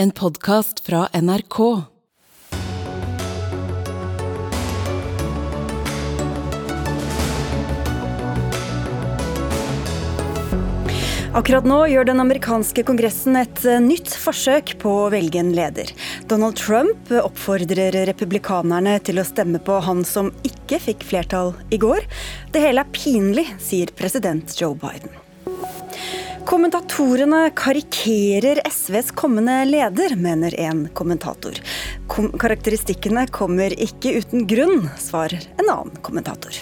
[0.00, 1.56] En podkast fra NRK.
[11.34, 15.90] Akkurat nå gjør den amerikanske kongressen et eh, nytt forsøk på å velge en leder.
[16.30, 22.06] Donald Trump oppfordrer republikanerne til å stemme på han som ikke fikk flertall i går.
[22.54, 25.10] Det hele er pinlig, sier president Joe Biden.
[26.48, 31.58] Kommentatorene karikerer SVs kommende leder, mener en kommentator.
[32.08, 36.56] Kom karakteristikkene kommer ikke uten grunn, svarer en annen kommentator.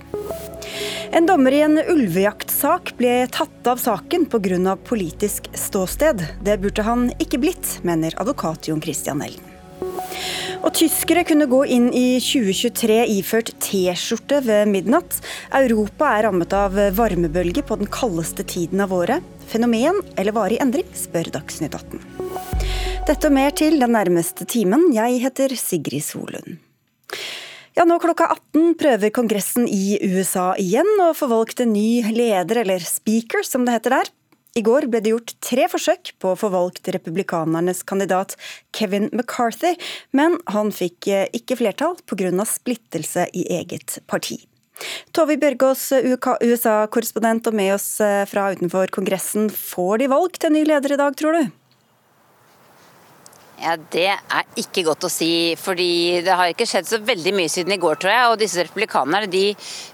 [1.14, 4.74] En dommer i en ulvejaktsak ble tatt av saken pga.
[4.76, 6.26] politisk ståsted.
[6.42, 9.54] Det burde han ikke blitt, mener advokat Jon Christian Ellen.
[10.66, 15.22] Og tyskere kunne gå inn i 2023 iført T-skjorte ved midnatt.
[15.54, 19.35] Europa er rammet av varmebølge på den kaldeste tiden av året.
[19.46, 22.00] Fenomen eller varig endring, spør Dagsnytt 18.
[23.06, 24.88] Dette og mer til den nærmeste timen.
[24.94, 26.56] Jeg heter Sigrid Solund.
[27.76, 32.62] Ja, nå klokka 18 prøver Kongressen i USA igjen å få valgt en ny leder,
[32.64, 34.10] eller speaker som det heter der.
[34.56, 38.34] I går ble det gjort tre forsøk på å få valgt republikanernes kandidat
[38.74, 39.74] Kevin McCarthy,
[40.16, 42.32] men han fikk eh, ikke flertall pga.
[42.48, 44.40] splittelse i eget parti.
[45.16, 45.88] Tove Bjørgaas,
[46.44, 49.48] USA-korrespondent og med oss eh, fra utenfor Kongressen.
[49.50, 51.54] Får de valg en ny leder i dag, tror du?
[53.56, 57.48] Ja, Det er ikke godt å si, fordi det har ikke skjedd så veldig mye
[57.50, 58.26] siden i går, tror jeg.
[58.32, 59.44] Og disse republikanerne de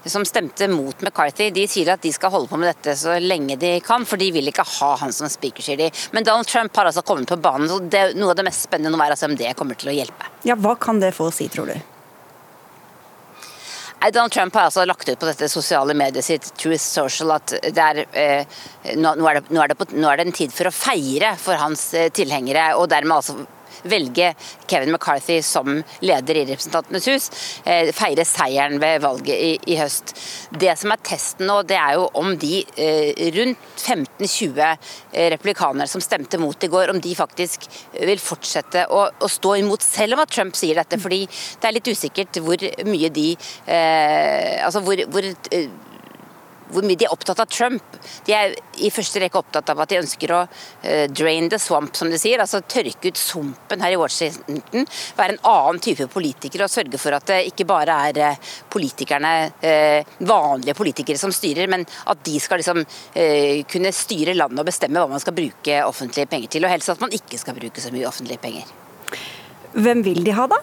[0.03, 3.55] som stemte mot McCarthy, de sier at de skal holde på med dette så lenge
[3.61, 5.89] de kan, for de vil ikke ha han som speaker, sier de.
[6.11, 8.91] Men Donald Trump har altså kommet på banen, så det, noe av det mest spennende
[8.97, 10.31] nå er altså om det kommer til å hjelpe.
[10.43, 11.92] Ja, Hva kan det få å si, tror du?
[14.11, 18.03] Donald Trump har altså lagt ut på dette sosiale mediet sitt Truth Social at er,
[18.11, 18.59] eh,
[18.97, 20.75] nå, nå, er det, nå, er det på, nå, er det, en tid for å
[20.75, 23.37] feire for hans eh, tilhengere, og dermed altså
[23.89, 24.33] velge
[24.69, 27.29] Kevin McCarthy som leder i Representantenes hus,
[27.65, 30.15] eh, feire seieren ved valget i, i, høst.
[30.51, 35.89] Det som er testen nå, det er jo om de eh, rundt 15-20 eh, republikanere
[35.91, 40.17] som stemte mot i går, om de faktisk vil fortsette å, å, stå imot, selv
[40.17, 40.99] om at Trump sier dette.
[41.01, 43.31] fordi det er litt usikkert hvor mye de
[43.67, 45.25] eh, Altså hvor, hvor
[46.73, 47.97] hvor mye de er opptatt av Trump.
[48.27, 51.95] De er i første rekke opptatt av at de ønsker å uh, drain the swamp,
[51.97, 52.41] som de sier.
[52.43, 54.87] Altså tørke ut sumpen her i Washington.
[55.17, 59.33] Være en annen type politiker og sørge for at det ikke bare er uh, politikerne,
[59.63, 62.81] uh, vanlige politikere som styrer, men at de skal liksom
[63.69, 66.65] kunne styre landet og bestemme hva man skal bruke offentlige penger til.
[66.65, 68.69] Og helst at man ikke skal bruke så mye offentlige penger.
[69.73, 70.59] Hvem vil de ha, da?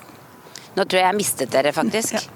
[0.77, 2.19] Nå tror jeg jeg mistet dere, faktisk.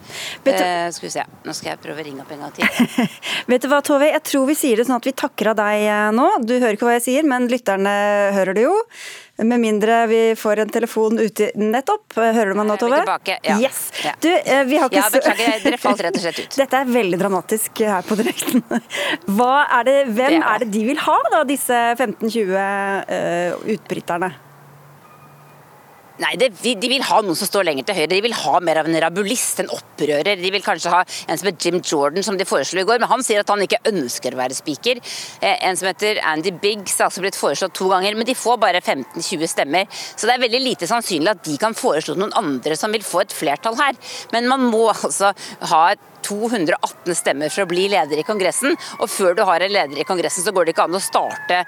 [0.44, 0.52] Ja.
[0.54, 1.22] Uh, skal vi se.
[1.46, 3.08] Nå skal jeg prøve å ringe opp en gang til.
[3.50, 4.06] Vet du hva, Tove?
[4.10, 6.26] Jeg tror vi sier det sånn at vi takker av deg eh, nå.
[6.44, 7.94] Du hører ikke hva jeg sier, men lytterne
[8.36, 8.74] hører det jo.
[9.42, 12.14] Med mindre vi får en telefon ute nettopp.
[12.20, 13.00] Hører du meg nå, Tove?
[13.26, 13.58] Ja.
[13.58, 13.80] Yes.
[14.04, 14.14] Ja.
[14.22, 16.56] Du, eh, vi har ikke ja, beklager, dere falt rett og slett ut.
[16.62, 18.62] Dette er veldig dramatisk her på direkten.
[18.68, 24.34] Er det, hvem er det de vil ha, da, disse 15-20 uh, utbryterne?
[26.22, 28.10] Nei, det, de, vil ha noen som står lenger til høyre.
[28.12, 30.38] De vil ha mer av en rabulist, en opprører.
[30.38, 33.10] De vil kanskje ha en som heter Jim Jordan, som de foreslo i går, men
[33.10, 35.02] han sier at han ikke ønsker å være speaker.
[35.40, 38.62] Eh, en som heter Andy Biggs har også blitt foreslått to ganger, men de får
[38.62, 39.90] bare 15-20 stemmer.
[40.14, 43.24] Så det er veldig lite sannsynlig at de kan foreslå noen andre som vil få
[43.24, 43.98] et flertall her.
[44.30, 45.34] Men man må altså
[45.74, 48.76] ha et 218 stemmer for å bli leder i Kongressen.
[48.98, 51.62] Og før du har en leder i Kongressen, så går det ikke an å starte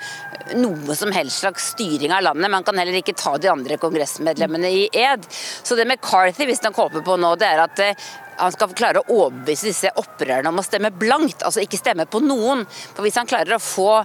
[0.56, 2.52] noe som helst slags styring av landet.
[2.52, 5.26] Man kan heller ikke ta de andre kongressmedlemmene i ed.
[5.30, 8.06] Så det McCarthy visstnok håper på nå, det er at eh,
[8.36, 12.20] han skal klare å overbevise disse opprørerne om å stemme blankt, altså ikke stemme på
[12.24, 12.64] noen.
[12.94, 14.02] For Hvis han klarer å få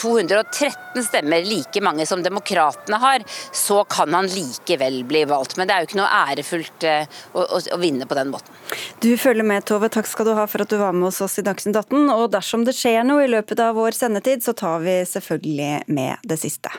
[0.00, 5.56] 213 eh, stemmer, like mange som demokratene har, så kan han likevel bli valgt.
[5.58, 8.58] Men det er jo ikke noe ærefullt eh, å, å, å vinne på den måten.
[9.02, 9.90] Du følger med, Tove.
[9.92, 12.10] Takk skal du ha for at du var med hos oss i Dagsnytt 18.
[12.16, 16.28] Og dersom det skjer noe i løpet av vår sendetid, så tar vi selvfølgelig med
[16.28, 16.72] det siste.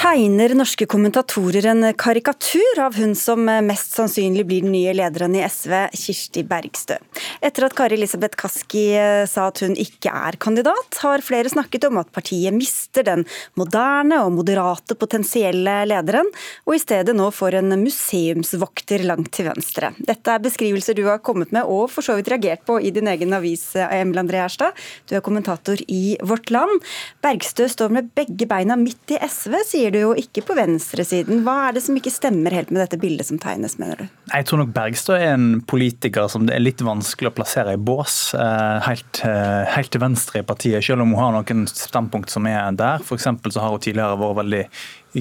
[0.00, 5.42] Tegner norske kommentatorer en karikatur av hun som mest sannsynlig blir den nye lederen i
[5.44, 6.96] SV, Kirsti Bergstø.
[7.44, 11.84] Etter at Kari Elisabeth Kaski eh, sa at hun ikke er kandidat, har flere snakket
[11.90, 13.26] om at partiet mister den
[13.60, 16.32] moderne og moderate potensielle lederen,
[16.64, 19.92] og i stedet nå får en museumsvokter langt til venstre.
[20.00, 23.10] Dette er beskrivelser du har kommet med og for så vidt reagert på i din
[23.12, 24.72] egen avis, Emil André Erstad.
[25.04, 26.80] Du er kommentator i Vårt Land.
[27.20, 31.42] Bergstø står med begge beina midt i SV, sier du du jo ikke på venstresiden.
[31.46, 34.06] Hva er det som ikke stemmer helt med dette bildet som tegnes, mener du?
[34.30, 37.80] Jeg tror nok Bergstø er en politiker som det er litt vanskelig å plassere i
[37.80, 38.34] bås.
[38.34, 42.46] Eh, helt, eh, helt til venstre i partiet, selv om hun har noen standpunkt som
[42.46, 43.04] er der.
[43.04, 44.64] For så har hun tidligere vært veldig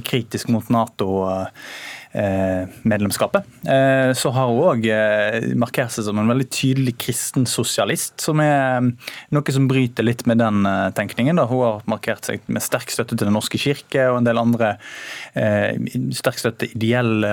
[0.05, 1.09] kritisk mot Nato.
[2.11, 3.43] Eh, medlemskapet.
[3.67, 8.41] Eh, så har hun òg eh, markert seg som en veldig tydelig kristen sosialist, som
[8.41, 8.87] er
[9.29, 10.65] noe som bryter litt med den
[10.97, 11.37] tenkningen.
[11.37, 14.71] Hun har markert seg med sterk støtte til Den norske kirke og en del andre
[16.17, 17.29] sterk støtte til ideelle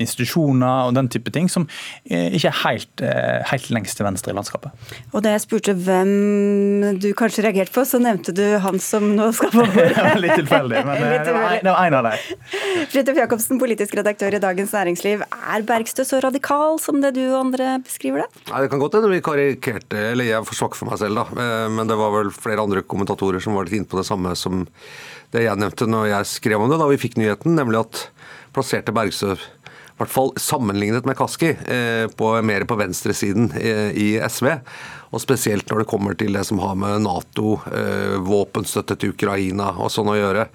[0.00, 1.66] institusjoner og den type ting, som
[2.08, 3.04] ikke er helt,
[3.50, 4.72] helt lengst til venstre i landskapet.
[5.12, 9.28] Og da jeg spurte hvem du kanskje reagerte på, så nevnte du han som nå
[9.36, 9.92] skal få ordet.
[10.24, 12.48] litt tilfeldig, men det var en av dem.
[12.94, 15.22] Fridtjof Jacobsen, politisk politisk redaktør i Dagens Næringsliv.
[15.26, 18.28] Er Bergstø så radikal som det du og andre beskriver det?
[18.50, 21.16] Nei, Det kan godt hende vi karikerte, eller jeg er for svak for meg selv,
[21.16, 21.24] da.
[21.34, 24.36] Eh, men det var vel flere andre kommentatorer som var litt inne på det samme
[24.36, 24.66] som
[25.32, 28.06] det jeg nevnte når jeg skrev om det da vi fikk nyheten, nemlig at
[28.54, 29.34] plasserte Bergstø
[30.02, 34.52] hvert fall sammenlignet med Kaski, eh, på, mer på venstresiden eh, i SV.
[35.12, 37.58] Og spesielt når det kommer til det som har med Nato,
[38.24, 40.46] våpenstøtte til Ukraina og sånn å gjøre.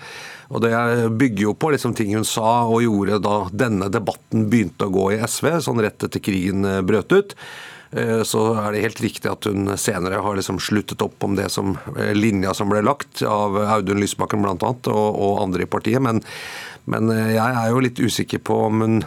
[0.48, 4.88] Og Det bygger jo på liksom ting hun sa og gjorde da denne debatten begynte
[4.88, 7.36] å gå i SV, sånn rett etter krigen eh, brøt ut.
[7.92, 11.50] Eh, så er det helt riktig at hun senere har liksom sluttet opp om det
[11.52, 14.56] som eh, linja som ble lagt av Audun Lysbakken bl.a.
[14.72, 16.04] Og, og andre i partiet.
[16.04, 16.24] Men,
[16.88, 18.98] men jeg er jo litt usikker på om hun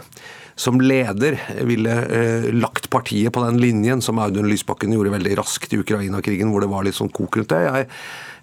[0.61, 5.73] som leder ville eh, lagt partiet på den linjen som Audun Lysbakken gjorde veldig raskt
[5.73, 7.61] i Ukraina-krigen, hvor det var litt sånn kok rundt det.
[7.65, 7.87] Jeg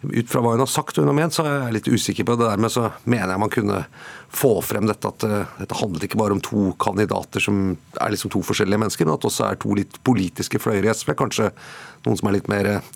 [0.03, 2.27] ut fra hva hun har sagt og hun har ment, så er jeg litt usikker
[2.27, 2.47] på det.
[2.47, 3.79] Dermed så mener jeg man kunne
[4.31, 8.33] få frem dette at uh, dette handlet ikke bare om to kandidater som er liksom
[8.35, 11.15] to forskjellige mennesker, men at det også er to litt politiske fløyer i SV.
[11.19, 11.51] Kanskje
[12.07, 12.93] noen som er litt mer eh,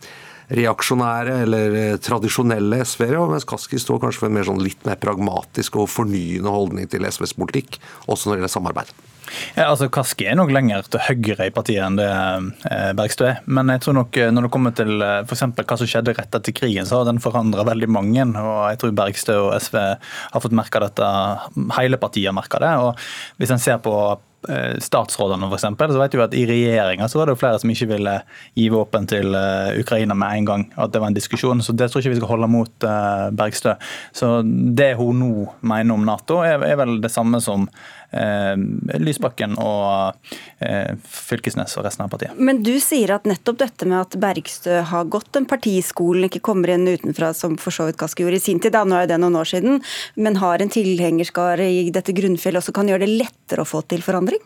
[0.51, 4.99] reaksjonære eller eh, tradisjonelle SV-ere, mens Kaski står kanskje for en mer sånn litt mer
[5.03, 8.95] pragmatisk og fornyende holdning til SVs politikk, også når det gjelder samarbeid.
[9.57, 13.43] Ja, altså Kaski er nok lenger til høyre i partiet enn det eh, Bergstø er.
[13.47, 16.41] Men jeg tror nok eh, når det kommer til eh, for hva som skjedde rett
[16.41, 18.27] etter krigen, så har den forandra veldig mange.
[18.41, 21.15] og Jeg tror Bergstø og SV har fått merka dette,
[21.79, 22.75] hele partiet har merka det.
[22.83, 23.97] og Hvis en ser på
[24.43, 27.71] statsrådene statsrådene f.eks., så vet du at i regjeringa så var det jo flere som
[27.71, 28.15] ikke ville
[28.59, 29.37] gi våpen til
[29.79, 30.65] Ukraina med en gang.
[30.75, 31.63] At det var en diskusjon.
[31.63, 32.87] Så det tror jeg ikke vi skal holde mot
[33.39, 33.77] Bergstø.
[34.11, 37.69] Så det hun nå mener om Nato, er, vel det samme som
[38.13, 40.17] Lysbakken og
[40.61, 42.37] eh, Fylkesnes og resten av partiet.
[42.37, 46.75] Men du sier at nettopp dette med at Bergstø har gått den partiskolen, ikke kommer
[46.75, 49.21] inn utenfra som for så vidt Kaski gjorde i sin tid, da, nå er det
[49.23, 49.81] noen år siden,
[50.21, 54.05] men har en tilhengerskare i dette grunnfjellet, også kan gjøre det lettere å få til
[54.05, 54.43] forandring?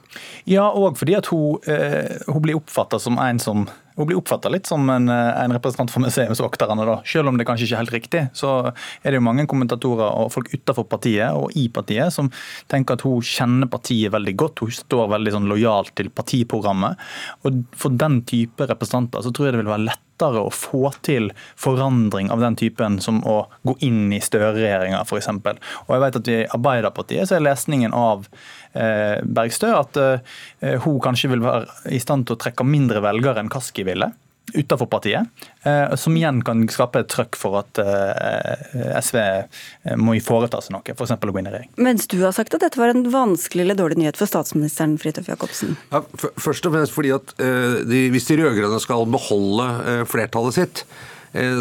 [0.51, 4.51] Ja, og fordi at hun, eh, hun blir oppfatta som en som hun blir oppfatta
[4.53, 6.85] litt som en, eh, en, representant for museumsvokterne.
[6.85, 7.01] da.
[7.05, 8.73] Selv om det kanskje ikke er helt riktig, så
[9.03, 12.31] er det jo mange kommentatorer og folk utenfor partiet og i partiet som
[12.69, 14.61] tenker at hun kjenner partiet veldig godt.
[14.61, 16.97] Hun står veldig sånn lojalt til partiprogrammet.
[17.45, 21.31] Og For den type representanter så tror jeg det vil være lettere å få til
[21.57, 25.29] forandring av den typen som å gå inn i Støre-regjeringa f.eks.
[25.29, 28.27] Og jeg vet at I Arbeiderpartiet så er lesningen av
[28.73, 33.43] eh, Bergstø at eh, hun kanskje vil være i stand til å trekke mindre velgere
[33.43, 34.13] enn Kaski ville
[34.55, 35.27] utenfor partiet,
[35.63, 40.77] eh, som igjen kan skape et trøkk for at eh, SV eh, må foreta seg
[40.77, 41.17] noe, f.eks.
[41.17, 41.73] å gå inn i regjering.
[41.89, 45.33] Mens du har sagt at dette var en vanskelig eller dårlig nyhet for statsministeren Fridtjof
[45.33, 45.75] Jacobsen?
[45.91, 46.05] Ja,
[46.39, 50.87] først og fremst fordi at de, hvis de rød-grønne skal beholde flertallet sitt,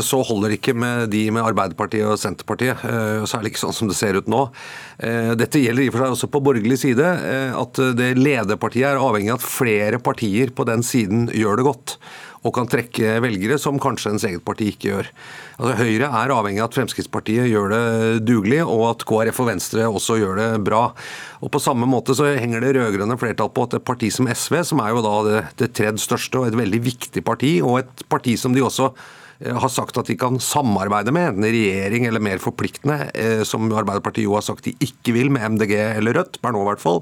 [0.06, 2.80] så holder det ikke med de med Arbeiderpartiet og Senterpartiet.
[3.28, 4.46] Særlig ikke sånn som det ser ut nå.
[5.36, 7.10] Dette gjelder i og for seg også på borgerlig side.
[7.60, 11.98] At det lederpartiet er avhengig av at flere partier på den siden gjør det godt
[12.46, 15.10] og kan trekke velgere som kanskje ens eget parti ikke gjør.
[15.58, 17.84] Altså, Høyre er avhengig av at Fremskrittspartiet gjør det
[18.28, 20.84] dugelig, og at KrF og Venstre også gjør det bra.
[21.42, 24.62] Og På samme måte så henger det rød-grønne flertall på at et parti som SV,
[24.68, 28.06] som er jo da det, det tredje største og et veldig viktig parti, og et
[28.12, 28.92] parti som de også
[29.44, 34.26] har sagt at de kan samarbeide med, enten regjering eller mer forpliktende, eh, som Arbeiderpartiet
[34.26, 37.02] jo har sagt de ikke vil, med MDG eller Rødt, per nå i hvert fall,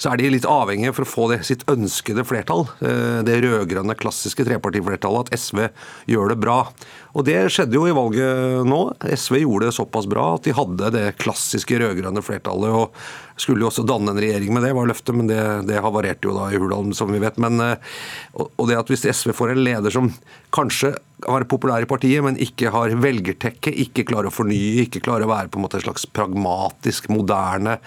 [0.00, 3.96] så er de litt avhengige for å få det sitt ønskede flertall, eh, det rød-grønne,
[4.00, 5.68] klassiske trepartiflertallet, at SV
[6.12, 6.60] gjør det bra.
[7.16, 8.80] Og Det skjedde jo i valget nå.
[9.02, 12.70] SV gjorde det såpass bra at de hadde det klassiske rød-grønne flertallet.
[12.70, 16.28] og Skulle jo også danne en regjering med det, var løftet, men det, det havarerte
[16.28, 17.40] jo da i Hurdal, som vi vet.
[17.42, 17.58] Men,
[18.38, 20.12] og det at Hvis SV får en leder som
[20.54, 20.94] kanskje
[21.26, 25.34] har populær i partiet, men ikke har velgertekke, ikke klarer å fornye, ikke klarer å
[25.34, 27.78] være på en måte en slags pragmatisk, moderne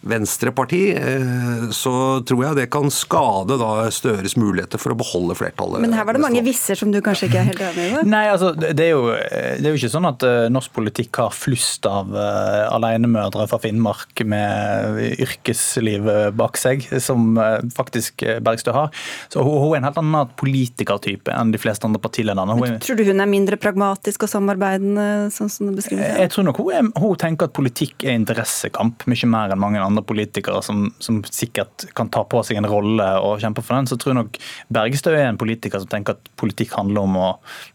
[0.00, 1.92] venstreparti, eh, så
[2.24, 5.82] tror jeg det kan skade da Støres muligheter for å beholde flertallet.
[5.84, 8.04] Men her var det mange visser som du kanskje ikke er helt enig i?
[8.14, 11.34] Nei, altså, det er, jo, det er jo ikke sånn at uh, norsk politikk har
[11.36, 18.88] flust av uh, alenemødre fra Finnmark med yrkesliv bak seg, som uh, faktisk Bergstø har.
[19.28, 22.56] Så hun, hun, er en helt annen politikertype enn de fleste andre partilederne.
[22.56, 22.80] Er...
[22.80, 26.24] Tror du hun er mindre pragmatisk og samarbeidende, sånn som du beskriver det?
[26.24, 29.82] Jeg tror nok hun, er, hun tenker at politikk er interessekamp, mye mer enn mange
[29.82, 33.76] andre andre politikere som, som, sikkert kan ta på seg en rolle og kjempe for
[33.76, 34.40] den, så tror jeg nok
[34.72, 37.28] Bergestø er en politiker som tenker at politikk handler om å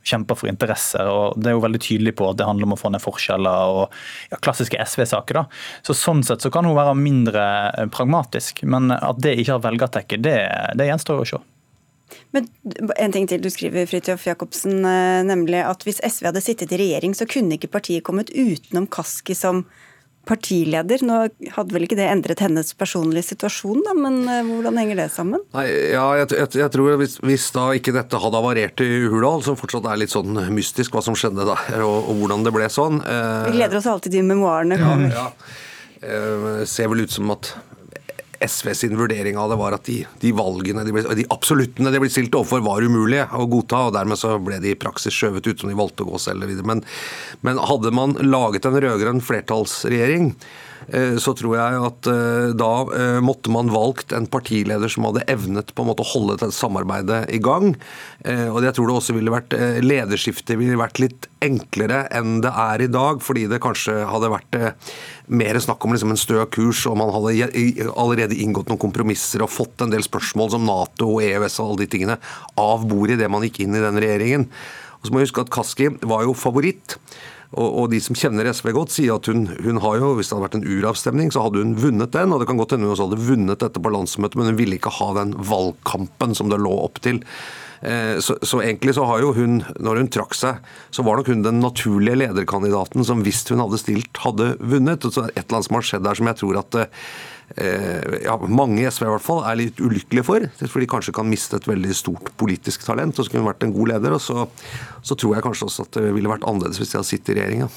[0.05, 1.07] kjempe for interesser.
[1.07, 3.75] og Det er jo veldig tydelig på at det handler om å få ned forskjeller
[3.79, 3.97] og
[4.31, 5.41] ja, klassiske SV-saker.
[5.41, 5.45] da.
[5.85, 9.65] Så Sånn sett så kan hun være mindre eh, pragmatisk, men at det ikke har
[9.65, 10.39] velgertekke, det,
[10.77, 11.41] det gjenstår å se.
[12.35, 12.47] Men
[13.01, 16.79] en ting til du skriver, Fridtjof Jacobsen, eh, nemlig at hvis SV hadde sittet i
[16.81, 19.63] regjering, så kunne ikke partiet kommet utenom Kaski som
[20.27, 21.03] partileder.
[21.05, 21.19] Nå
[21.55, 25.43] hadde vel ikke det endret hennes personlige situasjon, da, men eh, hvordan henger det sammen?
[25.55, 29.45] Nei, ja, jeg, jeg, jeg tror hvis, hvis, da ikke dette hadde havarert i Hurdal,
[29.45, 32.71] som fortsatt er litt sånn mystisk hva som skjedde der, og, og hvordan det ble
[32.71, 35.13] sånn eh, Vi gleder oss alltid til memoarene kommer.
[35.13, 35.61] Ja, ja.
[36.05, 37.53] Eh, ser vel ut som at
[38.47, 42.09] SV sin vurdering av det var at de, de valgene, de, de absoluttene de ble
[42.11, 43.87] stilt overfor, var umulige å godta.
[43.87, 46.47] og Dermed så ble de i praksis skjøvet ut som de valgte å gå selv.
[46.65, 46.83] Men,
[47.45, 50.33] men hadde man laget en rød-grønn flertallsregjering,
[51.19, 55.73] så tror jeg at eh, da eh, måtte man valgt en partileder som hadde evnet
[55.73, 57.73] på en måte å holde dette samarbeidet i gang.
[58.25, 62.81] Og jeg tror det også ville vært lederskiftet ville vært litt enklere enn det er
[62.81, 64.57] i dag, fordi det kanskje hadde vært
[65.29, 67.51] mer snakk om liksom en stø kurs, og man hadde
[67.93, 71.83] allerede inngått noen kompromisser og fått en del spørsmål som Nato og EØS og alle
[71.83, 72.17] de tingene
[72.61, 74.49] av bordet idet man gikk inn i den regjeringen.
[74.97, 76.97] Og så må vi huske at Kaski var jo favoritt.
[77.55, 80.35] Og, og, de som kjenner SV godt, sier at hun, hun, har jo, hvis det
[80.35, 82.33] hadde vært en uravstemning, så hadde hun vunnet den.
[82.35, 84.79] Og det kan godt hende hun også hadde vunnet dette på landsmøtet, men hun ville
[84.79, 87.21] ikke ha den valgkampen som det lå opp til.
[87.85, 90.59] Eh, så, så, egentlig så har jo hun, når hun trakk seg,
[90.91, 95.07] så var nok hun den naturlige lederkandidaten som hvis hun hadde stilt, hadde vunnet.
[95.07, 96.91] Og så er et eller annet som har skjedd der som jeg tror at Eh,
[97.55, 100.47] ja, mange i SV i hvert fall er litt ulykkelige for.
[100.65, 103.17] For de kanskje kan miste et veldig stort politisk talent.
[103.17, 104.15] Og så kunne hun vært en god leder.
[104.17, 104.47] Og så,
[105.05, 107.39] så tror jeg kanskje også at det ville vært annerledes hvis de hadde sittet i
[107.39, 107.69] regjeringa.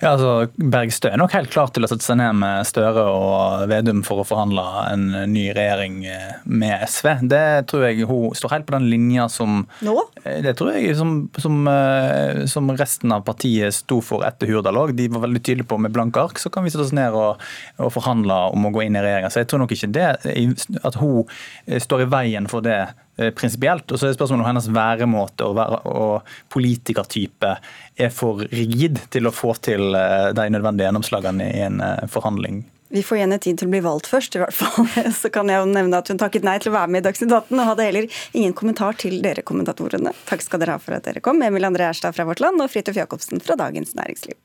[0.00, 3.66] Ja, altså, Bergstø er nok helt klar til å sette seg ned med Støre og
[3.70, 7.10] Vedum for å forhandle en ny regjering eh, med SV.
[7.30, 9.96] Det tror jeg hun står helt på den linja som Nå?
[10.22, 14.80] Eh, det tror jeg som, som, eh, som resten av partiet sto for etter Hurdal
[14.82, 14.94] òg.
[14.98, 17.42] De var veldig tydelige på med blanke ark, så kan vi sette oss ned og,
[17.80, 19.32] og forhandle om å gå inn i regjeringa.
[19.32, 20.12] Så jeg tror nok ikke det
[20.86, 21.26] at hun
[21.82, 22.80] står i veien for det
[23.36, 23.88] prinsipielt.
[23.88, 27.54] Og så er det spørsmålet om hennes væremåte og, og politikertype
[27.96, 32.64] er for rigid til å få til eh, de nødvendige gjennomslagene i en eh, forhandling.
[32.88, 34.86] Vi får igjen en tid til å bli valgt først, i hvert fall.
[35.20, 37.32] Så kan jeg jo nevne at hun takket nei til å være med i Dagsnytt
[37.32, 40.14] 18, og hadde heller ingen kommentar til dere kommentatorene.
[40.28, 41.42] Takk skal dere ha for at dere kom.
[41.42, 44.38] Emil André Erstad fra Vårt Land og Fridtjof Jacobsen fra Dagens Næringsliv.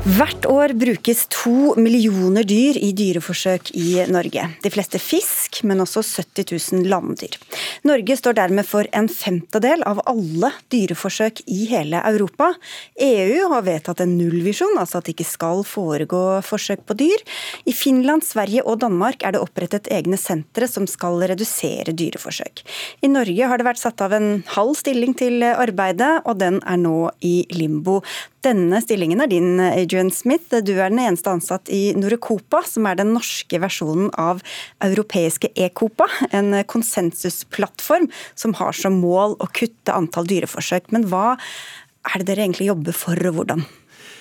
[0.00, 4.46] Hvert år brukes to millioner dyr i dyreforsøk i Norge.
[4.64, 7.36] De fleste fisk, men også 70 000 landdyr.
[7.84, 12.48] Norge står dermed for en femtedel av alle dyreforsøk i hele Europa.
[12.96, 17.20] EU har vedtatt en nullvisjon, altså at det ikke skal foregå forsøk på dyr.
[17.68, 22.64] I Finland, Sverige og Danmark er det opprettet egne sentre som skal redusere dyreforsøk.
[23.04, 26.80] I Norge har det vært satt av en halv stilling til arbeidet, og den er
[26.80, 28.00] nå i limbo.
[28.40, 30.48] Denne stillingen er din, Adrian Smith.
[30.64, 34.40] Du er den eneste ansatt i Norecopa, som er den norske versjonen av
[34.84, 36.08] europeiske Ecopa.
[36.32, 40.88] En konsensusplattform som har som mål å kutte antall dyreforsøk.
[40.94, 43.66] Men hva er det dere egentlig jobber for, og hvordan?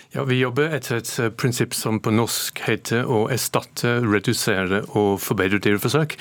[0.09, 5.19] Ja, Vi jobber etter et eh, prinsipp som på norsk heter å erstatte, redusere og
[5.21, 6.15] forbedre dyreforsøk.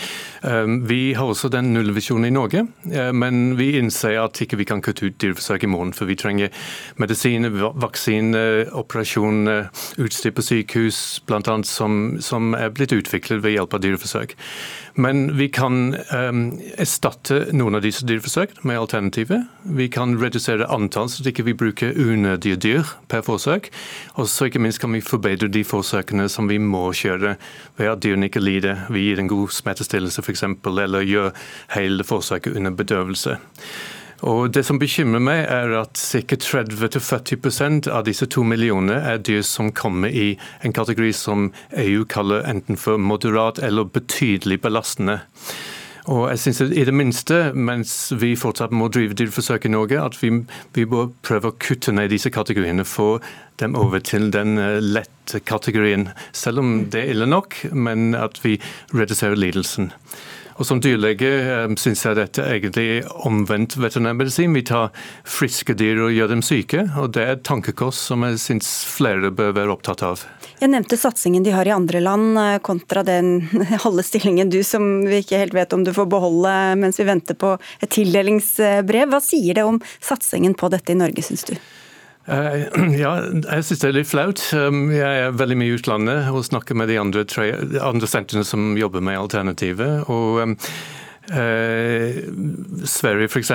[0.44, 4.66] Ehm, vi har også den nullvisjonen i Norge, eh, men vi innser at ikke vi
[4.68, 5.94] kan kutte ut dyreforsøk i morgen.
[5.96, 6.52] For vi trenger
[7.00, 7.48] medisiner,
[7.80, 11.00] vaksiner, operasjoner, utstyr på sykehus
[11.32, 14.36] annet, som, som er blitt utviklet ved hjelp av dyreforsøk.
[14.98, 16.40] Men vi kan um,
[16.74, 19.44] erstatte noen av disse dyreforsøkene med alternativer.
[19.78, 23.70] Vi kan redusere antall, så ikke vi ikke bruker unødige dyr per forsøk.
[24.18, 27.36] Og så ikke minst kan vi forbedre de forsøkene som vi må kjøre
[27.78, 28.88] ved at dyrene ikke lider.
[28.90, 31.30] Vi gir en god smertestillelse f.eks., eller gjør
[31.76, 33.38] hele forsøket under bedøvelse.
[34.26, 36.36] Og Det som bekymrer meg, er at ca.
[36.36, 42.42] 30-40% av disse to millionene er dyr som kommer i en kategori som EU kaller
[42.48, 45.20] enten for moderat eller betydelig belastende.
[46.08, 50.16] Og jeg synes I det minste, mens vi fortsatt må drive dyreforsøk i Norge, at
[50.22, 50.30] vi,
[50.74, 52.86] vi bør prøve å kutte ned disse kategoriene.
[52.88, 53.18] Få
[53.60, 56.08] dem over til den eh, lette kategorien.
[56.32, 58.56] Selv om det er ille nok, men at vi
[58.94, 59.92] reduserer lidelsen.
[60.58, 64.56] Og Som dyrlege eh, syns jeg dette egentlig er omvendt veterinærmedisin.
[64.56, 64.90] Vi tar
[65.22, 69.30] friske dyr og gjør dem syke, og det er et tankekors som jeg syns flere
[69.30, 70.26] bør være opptatt av.
[70.58, 73.46] Jeg nevnte satsingen de har i andre land, eh, kontra den
[73.84, 77.38] halve stillingen du som vi ikke helt vet om du får beholde mens vi venter
[77.38, 79.14] på et tildelingsbrev.
[79.14, 81.54] Hva sier det om satsingen på dette i Norge, syns du?
[82.28, 82.68] Uh,
[83.04, 84.42] ja, jeg syns det er litt flaut.
[84.52, 87.24] Um, jeg er veldig mye i utlandet og snakker med de andre,
[87.80, 90.04] andre sentrene som jobber med alternativet.
[90.12, 90.56] og um,
[91.28, 92.22] Eh,
[92.88, 93.50] Sverige f.eks.,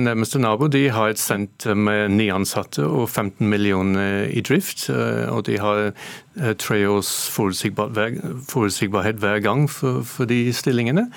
[0.00, 4.88] nærmeste nabo, de har et senter med ni ansatte og 15 millioner i drift.
[4.88, 11.08] Eh, og de har eh, tre års forutsigbarhet hver gang for, for, de stillingene.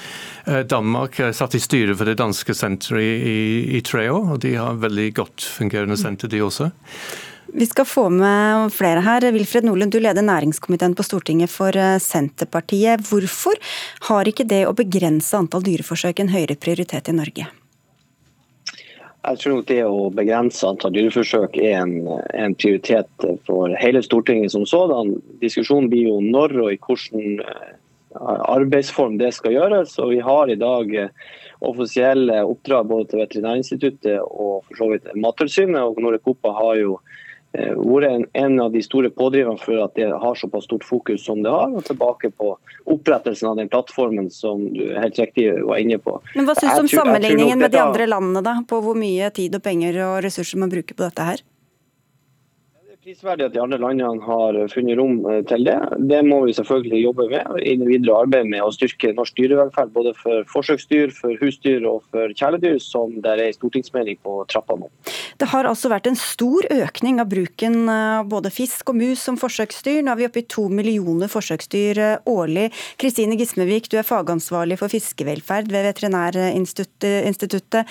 [0.47, 4.35] Eh, Danmark er satt i styret for det danske senteret i, i, i tre år,
[4.35, 6.71] og de har veldig godt fungerende senter, de også.
[7.47, 9.25] Vi skal få med flere her.
[9.31, 13.05] Wilfred Nordlund, du leder næringskomiteen på Stortinget for eh, Senterpartiet.
[13.05, 13.59] Hvorfor
[14.09, 17.45] har ikke det å begrense antall dyreforsøk en høyere prioritet i Norge?
[19.25, 21.95] Jeg tror nok det å begrense antall dyreforsøk er en,
[22.33, 25.15] en prioritet for hele Stortinget som sådan.
[25.41, 27.73] Diskusjonen blir jo når og i hvilken eh,
[28.55, 29.97] arbeidsform det skal gjøres.
[30.01, 31.33] og Vi har i dag eh,
[31.65, 35.81] offisielle oppdrag både til Veterinærinstituttet og for så vidt Mattilsynet.
[35.81, 36.97] og Norecopa har jo
[37.75, 41.41] vært en, en, av de store pådriverne for at det har såpass stort fokus som
[41.45, 41.71] det har.
[41.71, 42.53] og Tilbake på
[42.91, 46.19] opprettelsen av den plattformen som du helt riktig var inne på.
[46.35, 49.57] Men Hva syns du om sammenligningen med de andre landene, da, på hvor mye tid
[49.57, 51.45] og penger og ressurser man bruker på dette her?
[53.05, 55.75] Prisverdig at de andre landene har funnet rom eh, til det.
[56.09, 59.91] Det må vi selvfølgelig jobbe med i det videre arbeidet med å styrke norsk dyrevelferd.
[59.93, 64.77] Både for forsøksdyr, for husdyr og for kjæledyr, som det er en stortingsmelding på trappa
[64.79, 64.89] nå.
[65.37, 69.37] Det har altså vært en stor økning av bruken av både fisk og mus som
[69.37, 70.01] forsøksdyr.
[70.01, 72.71] Nå er vi oppe i to millioner forsøksdyr eh, årlig.
[73.01, 77.83] Kristine Gismevik, du er fagansvarlig for fiskevelferd ved Veterinærinstituttet.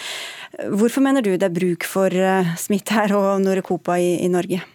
[0.74, 4.73] Hvorfor mener du det er bruk for smitte smitt her og Norecopa i, i Norge?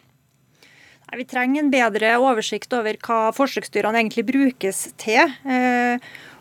[1.18, 5.32] Vi trenger en bedre oversikt over hva forsøksdyrene egentlig brukes til.
[5.42, 5.98] Eh,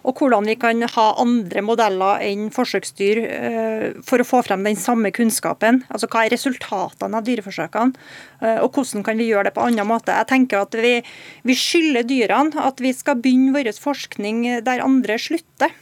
[0.09, 4.77] og hvordan vi kan ha andre modeller enn forsøksdyr eh, for å få frem den
[4.79, 5.83] samme kunnskapen.
[5.89, 8.09] Altså Hva er resultatene av dyreforsøkene,
[8.43, 10.17] eh, og hvordan kan vi gjøre det på annen måte.
[10.17, 10.99] Jeg tenker at Vi,
[11.49, 15.73] vi skylder dyrene at vi skal begynne vår forskning der andre slutter.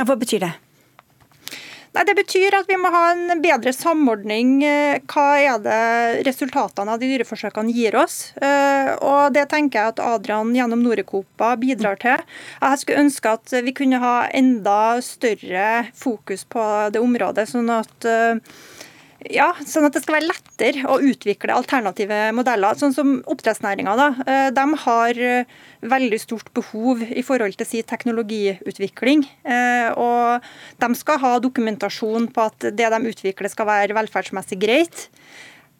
[0.00, 0.54] Hva betyr det?
[1.90, 4.60] Nei, Det betyr at vi må ha en bedre samordning.
[4.62, 8.30] Eh, hva er det resultatene av de dyreforsøkene gir oss?
[8.38, 12.22] Eh, og Det tenker jeg at Adrian gjennom Norecopa bidrar til.
[12.62, 16.62] Jeg skulle ønske at vi kunne ha enda større fokus på
[16.94, 17.48] det området.
[17.50, 18.38] sånn at eh,
[19.28, 22.78] ja, sånn at det skal være lettere å utvikle alternative modeller.
[22.80, 23.96] Sånn som oppdrettsnæringa.
[24.56, 25.20] De har
[25.80, 29.24] veldig stort behov i forhold til si teknologiutvikling.
[29.44, 30.44] Eh, og
[30.82, 35.08] de skal ha dokumentasjon på at det de utvikler skal være velferdsmessig greit.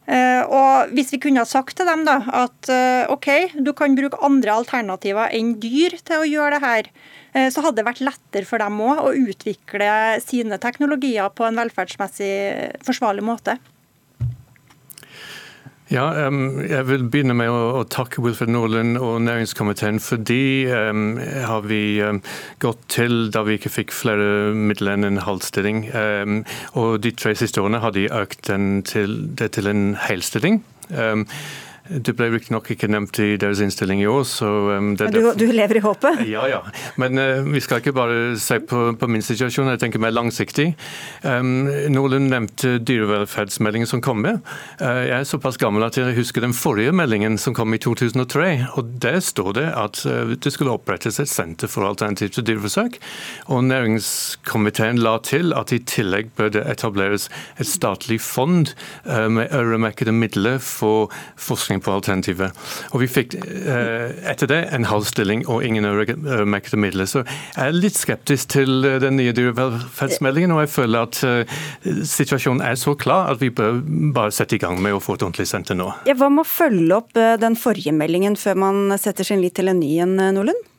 [0.08, 3.28] Eh, og Hvis vi kunne ha sagt til dem da, at eh, OK,
[3.60, 6.92] du kan bruke andre alternativer enn dyr til å gjøre det her,
[7.30, 12.32] så hadde det vært lettere for dem òg å utvikle sine teknologier på en velferdsmessig
[12.82, 13.54] forsvarlig måte.
[15.90, 19.98] Ja, jeg vil begynne med å, takke Wilfred Norland og næringskomiteen.
[19.98, 21.98] Fordi um, har vi
[22.62, 25.88] gått til da vi ikke fikk flere midler enn en halv stilling.
[26.78, 30.62] og de tre siste årene har de økt den til, det til en helstilling.
[30.94, 31.26] Um,
[31.90, 34.22] det ble riktignok ikke nevnt i deres innstilling i år.
[34.28, 34.48] så...
[34.76, 36.22] Um, du, du, lever i håpet?
[36.30, 36.60] Ja, ja.
[37.00, 40.68] Men uh, vi skal ikke bare se på, på, min situasjon, jeg tenker mer langsiktig.
[41.24, 44.38] Um, Nordlund nevnte dyrevelferdsmeldingen som kom med.
[44.78, 48.52] Uh, jeg er såpass gammel at jeg husker den forrige meldingen som kom i 2003.
[48.78, 53.00] og Der står det at uh, det skulle opprettes et senter for alternativ til dyreforsøk.
[53.50, 57.26] Og næringskomiteen la til at i tillegg bør det etableres
[57.58, 58.76] et statlig fond
[59.08, 62.56] uh, med øremerkede midler for forskning på alternativet.
[62.92, 67.08] Og Vi fikk eh, etter det en halv stilling og ingen øremerkede midler.
[67.10, 71.60] Så jeg er litt skeptisk til eh, den nye dyrevelferdsmeldingen, og jeg føler at eh,
[72.06, 73.80] situasjonen er så klar at vi bør
[74.14, 75.90] bare sette i gang med å få et ordentlig senter nå.
[76.08, 79.72] Ja, hva med å følge opp den forrige meldingen før man setter sin lit til
[79.72, 80.69] en ny en, Nordlund?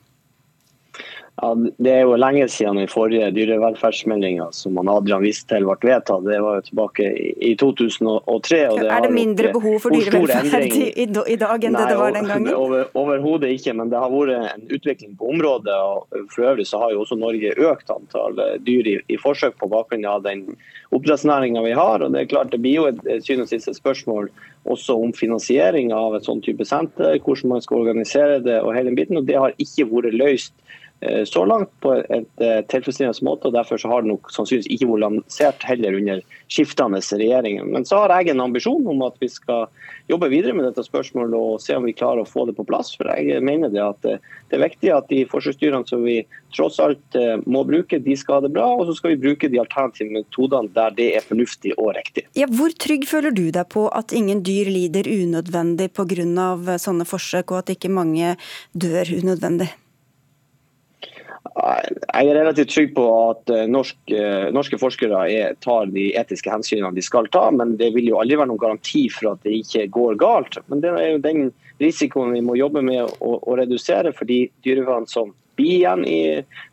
[1.42, 6.22] Ja, Det er jo lenge siden den forrige dyrevelferdsmeldinga som Adrian viste til ble vedtatt.
[6.28, 7.08] Det var jo tilbake
[7.42, 8.60] i 2003.
[8.78, 11.08] Det er det mindre behov for dyrevelferd i, i,
[11.42, 12.52] dag enn Nei, det det var den gangen?
[12.62, 15.74] Over, Overhodet ikke, men det har vært en utvikling på området.
[15.74, 19.72] og For øvrig så har jo også Norge økt antall dyr i, i forsøk på
[19.72, 20.46] bakgrunn av den
[20.94, 22.06] oppdrettsnæringa vi har.
[22.06, 24.30] og det er klart det blir jo et syvende og siste spørsmål
[24.70, 28.94] også om finansiering av et sånn type senter, hvordan man skal organisere det og hele
[28.94, 29.18] biten.
[29.18, 30.81] og Det har ikke vært løst Eh,
[31.26, 33.50] så langt på et eh, tilfredsstillende måte.
[33.50, 37.66] og Derfor så har det nok sannsynligvis ikke vært lansert heller under skiftende regjeringer.
[37.66, 39.66] Men så har jeg en ambisjon om at vi skal
[40.12, 42.94] jobbe videre med dette spørsmålet og se om vi klarer å få det på plass.
[43.00, 46.20] For jeg mener det at eh, det er viktig at de forsøksdyrene som vi
[46.54, 47.16] tross alt
[47.48, 48.66] må bruke, de skal ha det bra.
[48.76, 52.26] Og så skal vi bruke de alternative metodene der det er fornuftig og riktig.
[52.38, 56.78] Ja, hvor trygg føler du deg på at ingen dyr lider unødvendig pga.
[56.82, 58.36] sånne forsøk, og at ikke mange
[58.76, 59.72] dør unødvendig?
[61.52, 66.52] Jeg er relativt trygg på at eh, norsk, eh, norske forskere er, tar de etiske
[66.52, 69.58] hensynene de skal ta, men det vil jo aldri være noen garanti for at det
[69.60, 70.62] ikke går galt.
[70.72, 71.52] Men det er jo den
[71.84, 76.22] risikoen vi må jobbe med å, å redusere for de dyrevernene som blir igjen i,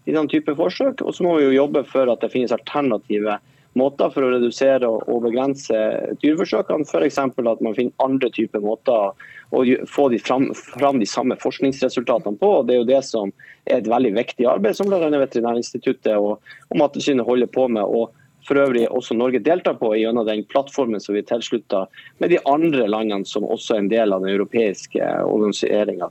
[0.06, 1.02] i den type forsøk.
[1.02, 3.40] Og så må vi jo jobbe for at det finnes alternative
[3.78, 5.82] måter for å redusere og begrense
[6.22, 6.86] dyreforsøkene.
[6.86, 7.18] F.eks.
[7.18, 9.10] at man finner andre typer måter
[9.50, 12.52] å få de fram, fram, de samme forskningsresultatene på.
[12.61, 13.32] og Det er jo det som
[13.64, 15.08] er et veldig viktig arbeid, som bl.a.
[15.08, 17.84] Veterinærinstituttet og, og Mattilsynet holder på med.
[17.84, 18.14] og
[18.48, 21.82] for øvrig også Norge deltar på gjennom den plattformen som vi tilslutta
[22.22, 26.08] med de andre landene som også er en del av den europeiske organiseringa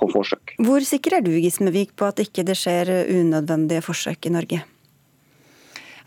[0.00, 0.56] på forsøk.
[0.64, 4.64] Hvor sikker er du Gismevik, på at ikke det skjer unødvendige forsøk i Norge?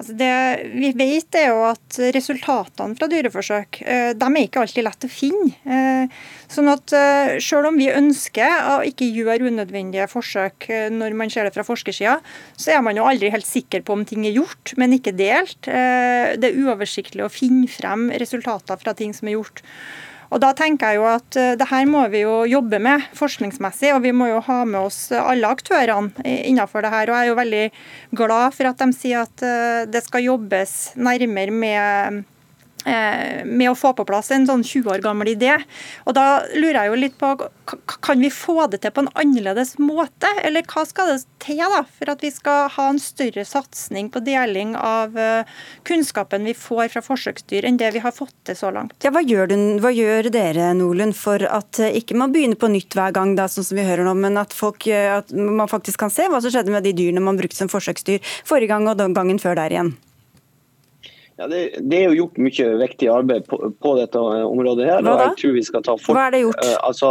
[0.01, 4.87] Altså det vi vet er jo at Resultatene fra dyreforsøk eh, de er ikke alltid
[4.87, 5.51] lett å finne.
[5.61, 11.29] Eh, sånn at eh, Selv om vi ønsker å ikke gjøre unødvendige forsøk når man
[11.29, 12.17] ser det fra forskersida,
[12.57, 15.59] så er man jo aldri helt sikker på om ting er gjort, men ikke delt.
[15.67, 19.61] Det er uoversiktlig å finne frem resultater fra ting som er gjort.
[20.31, 23.91] Og Da tenker jeg jo at eh, det her må vi jo jobbe med forskningsmessig,
[23.95, 27.11] og vi må jo ha med oss alle aktørene innenfor det her.
[27.11, 27.65] Og jeg er jo veldig
[28.23, 32.23] glad for at de sier at eh, det skal jobbes nærmere med
[32.85, 35.53] med å få på plass en sånn 20 år gammel idé.
[36.05, 37.33] Og Da lurer jeg jo litt på,
[38.01, 40.29] kan vi få det til på en annerledes måte?
[40.43, 44.21] Eller hva skal det til da, for at vi skal ha en større satsing på
[44.25, 45.49] deling av eh,
[45.87, 48.97] kunnskapen vi får fra forsøksdyr, enn det vi har fått til så langt?
[49.05, 52.71] Ja, hva, gjør du, hva gjør dere Nolund, for at eh, ikke man begynner på
[52.71, 56.01] nytt hver gang, da, sånn som vi hører nå, men at, folk, at man faktisk
[56.01, 59.01] kan se hva som skjedde med de dyrene man brukte som forsøksdyr forrige gang og
[59.15, 59.93] gangen før der igjen?
[61.41, 64.85] Ja, det, det, er jo gjort mye viktig arbeid på, på dette området.
[64.85, 64.99] her.
[65.01, 65.29] Hva da?
[66.13, 66.59] Hva er det gjort?
[66.61, 67.09] Uh, altså,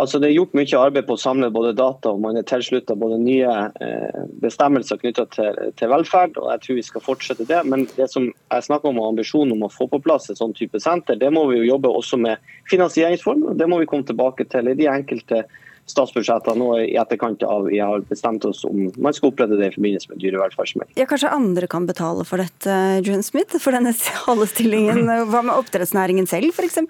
[0.00, 2.96] altså, Det er gjort mye arbeid på å samle både data og man er tilslutta
[2.96, 6.40] både nye uh, bestemmelser knytta til, til, velferd.
[6.40, 7.60] og Jeg tror vi skal fortsette det.
[7.68, 10.80] Men det som jeg snakker om ambisjonen om å få på plass et sånn type
[10.80, 13.50] senter, det må vi jo jobbe også med finansieringsform.
[13.60, 15.44] Det må vi komme tilbake til i de enkelte
[15.90, 19.74] statsbudsjettene nå i etterkant av vi har bestemt oss om man skal opprette det i
[19.76, 20.96] forbindelse med dyrevelferdsmelding.
[20.98, 23.92] Ja, kanskje andre kan betale for dette, John Smith, for denne
[24.24, 25.04] halve stillingen.
[25.30, 26.80] Hva med oppdrettsnæringen selv, f.eks.?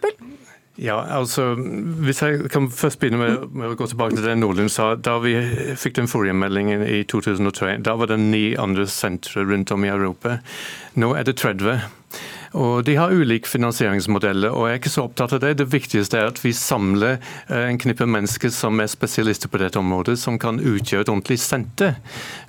[0.76, 1.52] Ja, altså,
[2.02, 4.94] hvis jeg kan først begynne med, med å gå tilbake til det Nordlund sa.
[4.98, 5.36] Da vi
[5.78, 9.92] fikk den forrige meldingen i 2003, da var det ni andre sentre rundt om i
[9.92, 10.40] Europa.
[10.98, 11.78] Nå er det 30.
[12.54, 15.54] Og De har ulike finansieringsmodeller, og jeg er ikke så opptatt av det.
[15.58, 19.80] Det viktigste er at vi samler eh, en knippe mennesker som er spesialister på dette
[19.80, 21.96] området, som kan utgjøre et ordentlig senter.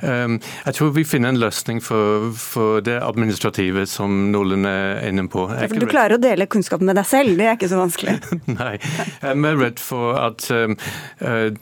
[0.06, 0.38] Ehm,
[0.68, 5.48] jeg tror vi finner en løsning for, for det administrative som Nordlund er inne på.
[5.50, 8.18] Er Du klarer å dele kunnskapen med deg selv, det er ikke så vanskelig?
[8.60, 10.78] Nei, jeg er mer redd for at um,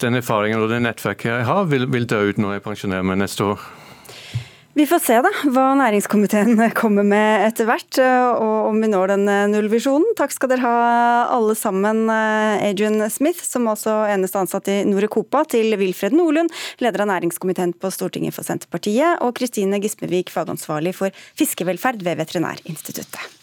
[0.03, 3.23] den erfaringen og det nettverket jeg har, vil, vil dø ut når jeg pensjonerer meg
[3.23, 3.63] neste år.
[4.73, 9.27] Vi får se da, hva næringskomiteen kommer med etter hvert, og om vi når den
[9.29, 10.15] eh, nullvisjonen.
[10.17, 12.07] Takk skal dere ha alle sammen.
[12.09, 16.49] Eh, Adrian Smith, som også eneste ansatt i Norecopa, til Wilfred Nordlund,
[16.81, 23.42] leder av næringskomiteen på Stortinget for Senterpartiet, og Kristine Gismevik, fagansvarlig for fiskevelferd ved Veterinærinstituttet.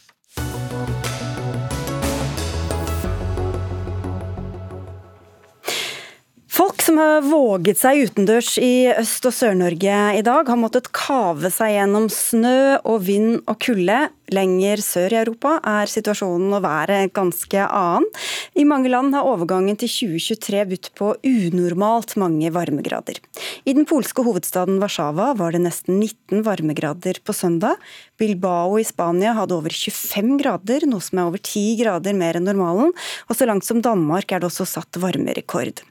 [6.81, 11.75] Som har våget seg utendørs i Øst- og Sør-Norge i dag, har måttet kave seg
[11.75, 13.99] gjennom snø og vind og kulde.
[14.33, 18.09] Lenger sør i Europa er situasjonen og været ganske annen.
[18.57, 23.21] I mange land har overgangen til 2023 budt på unormalt mange varmegrader.
[23.69, 27.77] I den polske hovedstaden Warszawa var det nesten 19 varmegrader på søndag.
[28.17, 32.49] Bilbao i Spania hadde over 25 grader, noe som er over 10 grader mer enn
[32.49, 32.97] normalen.
[33.29, 35.85] Og så langt som Danmark er det også satt varmerekord.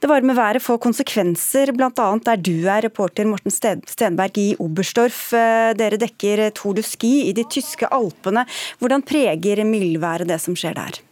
[0.00, 1.90] Det varme været får konsekvenser, bl.a.
[2.24, 5.32] der du er reporter Morten Stenberg i Oberstdorf.
[5.36, 8.46] Eh, dere dekker Tour de Ski i de tyske alpene.
[8.78, 11.02] Hvordan preger mildværet det som skjer der?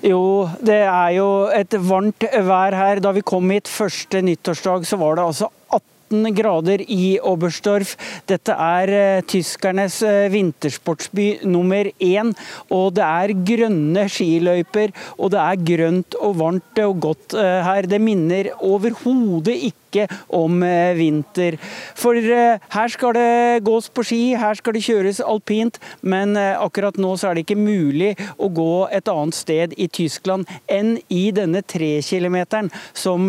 [0.00, 3.02] Jo, det er jo et varmt vær her.
[3.04, 7.94] Da vi kom hit første nyttårsdag, så var det altså 18 grader i Oberstdorf.
[8.26, 12.32] Dette er uh, tyskernes uh, vintersportsby nummer én.
[12.70, 17.86] Og det er grønne skiløyper, og det er grønt og varmt og godt uh, her.
[17.86, 21.58] Det minner overhodet ikke ikke om eh, vinter.
[21.98, 26.54] For eh, her skal det gås på ski, her skal det kjøres alpint, men eh,
[26.60, 30.96] akkurat nå så er det ikke mulig å gå et annet sted i Tyskland enn
[31.10, 33.28] i denne trekilometeren som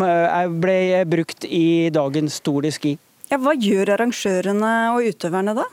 [0.62, 2.96] ble brukt i dagens Tour de Ski.
[3.32, 5.66] Ja, hva gjør arrangørene og utøverne da?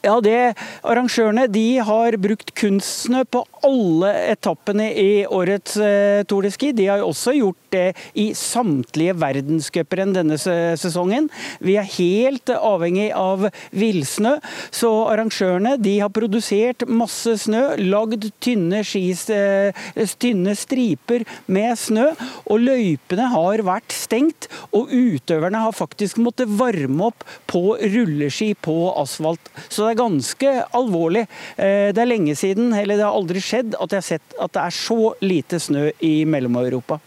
[0.00, 6.50] Ja, det, Arrangørene de har brukt kunstsnø på alle etappene i årets eh, Tour de
[6.54, 6.70] Ski.
[6.72, 11.28] De har også gjort det i samtlige verdenscuprenn denne sesongen.
[11.60, 14.38] Vi er helt avhengig av villsnø,
[14.72, 19.84] så arrangørene de har produsert masse snø, lagd tynne, skis, eh,
[20.16, 22.08] tynne striper med snø,
[22.48, 24.48] og løypene har vært stengt.
[24.72, 29.52] Og utøverne har faktisk måttet varme opp på rulleski på asfalt.
[29.68, 31.26] Så det er ganske alvorlig.
[31.56, 34.54] Eh, det er lenge siden, eller det har aldri skjedd, at jeg har sett at
[34.54, 37.00] det er så lite snø i Mellom-Europa.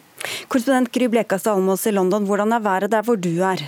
[0.48, 3.64] Korrespondent Gry Blekastad Almås i London, hvordan er været der hvor du er?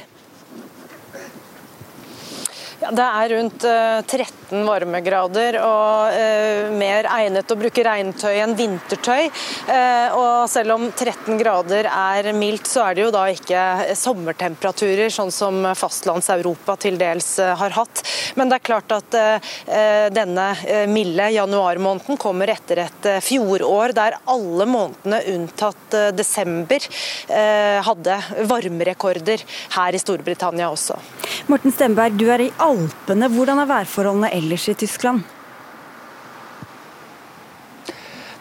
[2.94, 9.30] Det er rundt 13 eh, varmegrader og uh, mer egnet å bruke regntøy enn vintertøy.
[9.70, 15.10] Uh, og selv om 13 grader er mildt, så er det jo da ikke sommertemperaturer,
[15.14, 18.04] sånn som fastlands-Europa til dels har hatt.
[18.38, 19.16] Men det er klart at
[20.14, 20.46] denne
[20.92, 26.84] milde januarmåneden kommer etter et fjorår der alle månedene unntatt desember
[27.88, 28.18] hadde
[28.50, 29.44] varmerekorder
[29.78, 31.00] her i Storbritannia også.
[31.52, 33.30] Morten Stemberg, du er i Alpene.
[33.32, 35.24] Hvordan er værforholdene ellers i Tyskland?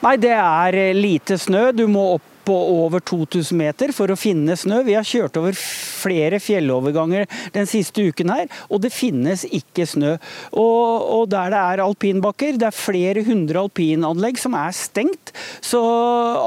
[0.04, 1.70] Nei, det er lite snø.
[1.72, 2.54] Du må opp på
[2.84, 4.82] over 2000 meter for å finne snø.
[4.86, 10.16] Vi har kjørt over flere fjelloverganger den siste uken her, og det finnes ikke snø.
[10.52, 15.34] Og, og der det er alpinbakker, det er flere hundre alpinanlegg som er stengt.
[15.64, 15.80] Så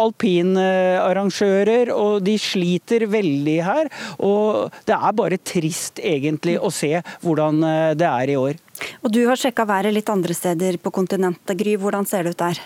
[0.08, 3.92] alpinarrangører og de sliter veldig her.
[4.24, 8.62] Og det er bare trist egentlig å se hvordan eh, det er i år.
[9.02, 11.78] Og Du har sjekka været litt andre steder på kontinentet, Gry.
[11.82, 12.62] Hvordan ser det ut der?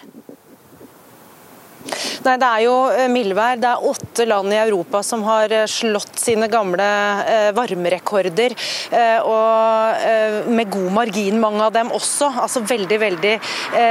[2.25, 3.59] Nei, Det er jo eh, mildvær.
[3.61, 6.87] Det er åtte land i Europa som har eh, slått sine gamle
[7.25, 8.55] eh, varmerekorder.
[9.25, 12.27] Og med god margin, mange av dem også.
[12.43, 13.31] Altså veldig, veldig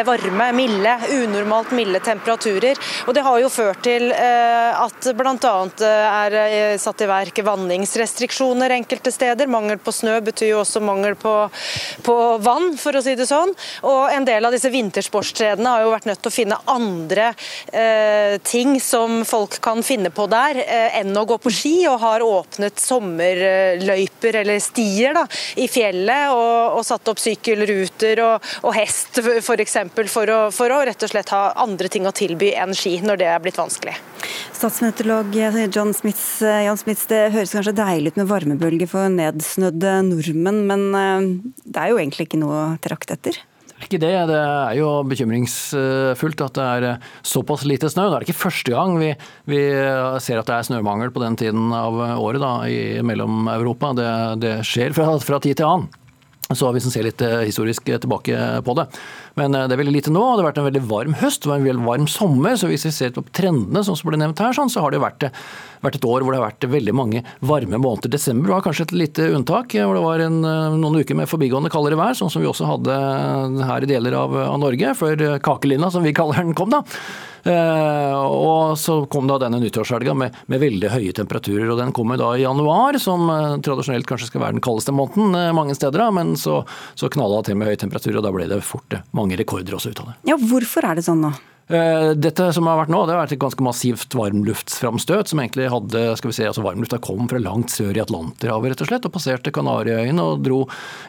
[0.07, 2.79] varme, milde, unormalt milde temperaturer.
[3.07, 5.55] Og Det har jo ført til at bl.a.
[5.87, 6.37] er
[6.81, 9.51] satt i verk vanningsrestriksjoner enkelte steder.
[9.51, 11.35] Mangel på snø betyr jo også mangel på,
[12.07, 13.55] på vann, for å si det sånn.
[13.89, 17.31] Og en del av disse vintersportsstedene har jo vært nødt til å finne andre
[17.73, 17.80] eh,
[18.45, 22.25] ting som folk kan finne på der, eh, enn å gå på ski, og har
[22.25, 25.27] åpnet sommerløyper eller stier da,
[25.61, 29.77] i fjellet og, og satt opp sykkelruter og, og hest f.eks.
[29.95, 32.99] For, for, å, for å rett og slett ha andre ting å tilby enn ski
[33.05, 33.97] når det er blitt vanskelig.
[34.57, 35.37] Statsmeteorolog
[35.73, 40.65] John Smiths, eh, Jan Smiths, det høres kanskje deilig ut med varmebølge for nedsnødde nordmenn,
[40.69, 41.31] men eh,
[41.65, 43.41] det er jo egentlig ikke noe å trakte etter?
[43.87, 44.13] Ikke det.
[44.31, 48.09] Det er jo bekymringsfullt at det er eh, såpass lite snø.
[48.11, 49.13] Det er ikke første gang vi,
[49.51, 49.63] vi
[50.23, 53.95] ser at det er snømangel på den tiden av året da, i Mellom-Europa.
[53.99, 54.13] Det,
[54.45, 55.91] det, skjer fra, fra tid til annen.
[56.51, 58.89] Så hvis en ser litt eh, historisk tilbake på det.
[59.39, 60.23] Men eh, det er veldig lite nå.
[60.23, 62.57] Det har vært en veldig varm høst, var en veldig varm sommer.
[62.59, 65.03] Så hvis vi ser på trendene, sånn som ble nevnt her, sånn, så har det
[65.03, 65.29] vært,
[65.85, 68.13] vært, et år hvor det har vært veldig mange varme måneder.
[68.13, 71.73] Desember var kanskje et lite unntak, hvor det var en, eh, noen uker med forbigående
[71.73, 73.01] kaldere vær, sånn som vi også hadde
[73.71, 76.85] her i deler av, av Norge, før kakelinna, som vi kaller den, kom da.
[77.41, 81.71] Uh, og så kom da denne nyttårshelga med, med, veldig høye temperaturer.
[81.73, 85.37] og Den kommer da i januar, som uh, tradisjonelt kanskje skal være den kaldeste måneden
[85.37, 86.05] uh, mange steder.
[86.17, 86.61] Men så,
[86.99, 89.93] så knalla det til med høye temperaturer, og da ble det fort mange rekorder også
[89.95, 90.17] ut av det.
[90.33, 91.33] Ja, Hvorfor er det sånn nå?
[91.71, 95.69] Eh, dette som har vært nå, det har vært et ganske massivt varmluftsframstøt, som egentlig
[95.71, 99.07] hadde skal vi se, altså Varmlufta kom fra langt sør i Atlanterhavet rett og slett,
[99.07, 100.59] og passerte Kanariøyene og dro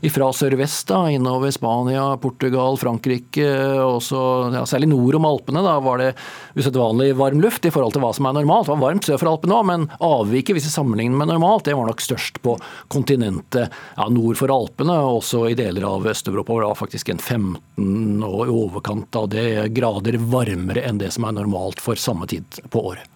[0.06, 3.48] ifra sørvest da, innover Spania, Portugal, Frankrike.
[3.82, 4.22] også,
[4.54, 6.12] ja, Særlig nord om Alpene da, var det
[6.54, 8.70] usedvanlig varm luft i forhold til hva som er normalt.
[8.70, 11.78] Det var varmt sør for Alpene òg, men avviket hvis vi sammenligner med normalt, det
[11.80, 12.54] var nok størst på
[12.94, 17.26] kontinentet ja, nord for Alpene, og også i deler av Øst-Europa, hvor det faktisk en
[17.26, 21.96] 15 og i overkant av det grader varmere varmere enn det som er normalt for
[21.96, 23.08] samme tid på året.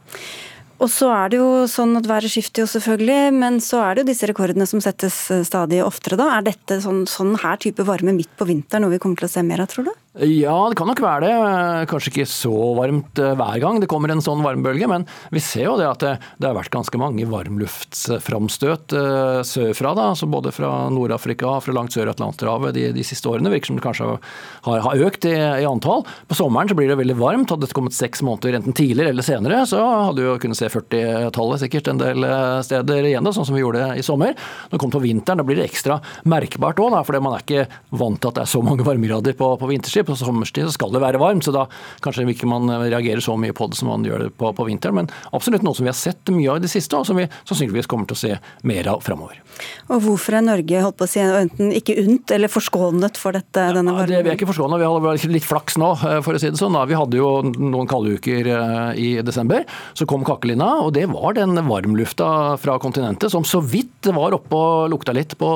[0.76, 4.04] Og så er det jo sånn at Været skifter jo selvfølgelig, men så er det
[4.04, 5.16] jo disse rekordene som settes
[5.48, 6.18] stadig oftere.
[6.20, 6.38] da.
[6.38, 9.32] Er dette sånn, sånn her type varme midt på vinteren noe vi kommer til å
[9.32, 9.94] se mer av, tror du?
[10.16, 11.88] Ja, det kan nok være det.
[11.92, 15.04] Kanskje ikke så varmt eh, hver gang det kommer en sånn varmbølge, men
[15.36, 19.92] vi ser jo det at det, det har vært ganske mange varmluftsframstøt uh, sørfra.
[19.98, 23.52] da, altså Både fra Nord-Afrika og fra langt sør i Atlanterhavet de, de, siste årene.
[23.52, 26.06] Virker som det kanskje har, har økt i, i, antall.
[26.30, 27.52] På sommeren så blir det veldig varmt.
[27.52, 30.72] Hadde det kommet seks måneder enten tidligere eller senere, så hadde vi jo kunnet se
[30.72, 34.32] 40-tallet sikkert en del eh, steder igjen, da, sånn som vi gjorde i sommer.
[34.70, 37.68] Når det kommer på vinteren, da blir det ekstra merkbart òg, fordi man er ikke
[38.00, 40.94] vant til at det er så mange varmegrader på, på vinterstid på sommerstid så skal
[40.96, 41.66] det være varmt, så da
[42.06, 45.02] kanskje ikke man reagerer så mye på det som man gjør det på, på vinteren.
[45.02, 47.28] Men absolutt noe som vi har sett mye av i det siste, og som vi
[47.44, 48.34] sannsynligvis kommer til å se
[48.68, 49.42] mer av framover.
[49.92, 53.66] Og hvorfor er Norge holdt på å si, enten ikke unt eller forskånet for dette?
[53.76, 54.12] denne varmen?
[54.12, 56.52] Ja, det, vi er ikke forskånet, vi har litt flaks nå, eh, for å si
[56.52, 56.78] det sånn.
[56.90, 59.66] Vi hadde jo noen kalde uker eh, i desember.
[59.98, 62.30] Så kom kakelina, og det var den varmlufta
[62.62, 65.50] fra kontinentet som så vidt var oppe og lukta litt på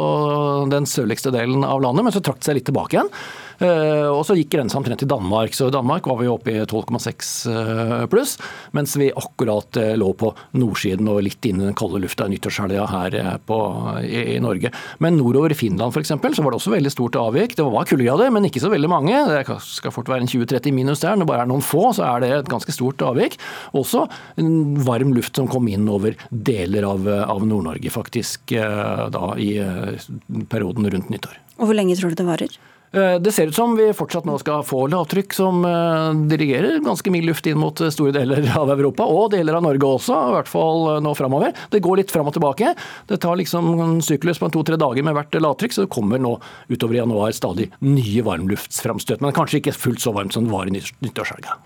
[0.71, 3.13] den sørligste delen av landet, men så trakk det seg litt tilbake igjen.
[3.59, 6.61] Eh, og så gikk grensa omtrent til Danmark, så i Danmark var vi oppe i
[6.63, 8.37] 12,6 eh, pluss.
[8.75, 12.33] Mens vi akkurat eh, lå på nordsiden og litt inn i den kalde lufta i
[12.33, 13.17] nyttårshelga her
[13.49, 13.59] på,
[14.05, 14.71] i, i, Norge.
[15.03, 16.13] Men nordover i Finland f.eks.
[16.13, 17.57] så var det også veldig stort avvik.
[17.59, 19.19] Det var kuldegrader, men ikke så veldig mange.
[19.27, 21.17] Det skal fort være en 20-30 minus der.
[21.17, 23.35] Når det bare er noen få, så er det et ganske stort avvik.
[23.75, 24.05] Også
[24.87, 29.51] varm luft som kom inn over deler av, av Nord-Norge, faktisk, da i
[30.49, 31.39] perioden rundt nyttår.
[31.59, 32.59] Og Hvor lenge tror du det varer?
[32.91, 37.11] Eh, det ser ut som vi fortsatt nå skal få lavtrykk som eh, dirigerer ganske
[37.13, 40.49] mild luft inn mot store deler av Europa, og deler av Norge også, i hvert
[40.49, 41.53] fall eh, nå framover.
[41.69, 42.73] Det går litt fram og tilbake.
[43.11, 46.35] Det tar liksom en syklus på to-tre dager med hvert lavtrykk, så det kommer nå
[46.71, 49.21] utover januar stadig nye varmluftsframstøt.
[49.21, 51.59] Men kanskje ikke fullt så varmt som det var i nyttårshelga.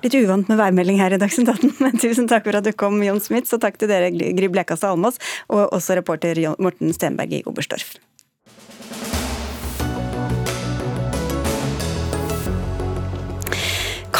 [0.00, 3.02] Litt uvant med værmelding her i Dagsnytt 18, men tusen takk for at du kom,
[3.04, 3.50] Jon Smith.
[3.50, 5.20] Så takk til dere, Gry Blekastad Almås,
[5.52, 7.98] og også reporter Morten Stenberg i Oberstdorf.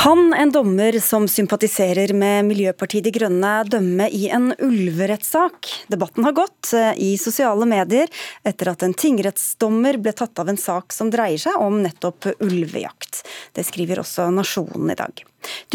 [0.00, 5.68] Kan en dommer som sympatiserer med Miljøpartiet De Grønne dømme i en ulverettssak?
[5.92, 8.08] Debatten har gått eh, i sosiale medier
[8.48, 13.20] etter at en tingrettsdommer ble tatt av en sak som dreier seg om nettopp ulvejakt.
[13.52, 15.20] Det skriver også Nasjonen i dag.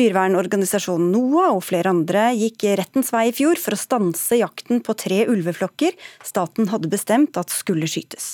[0.01, 4.97] Dyrevernorganisasjonen NOAH og flere andre gikk rettens vei i fjor for å stanse jakten på
[5.05, 5.93] tre ulveflokker
[6.25, 8.33] staten hadde bestemt at skulle skytes.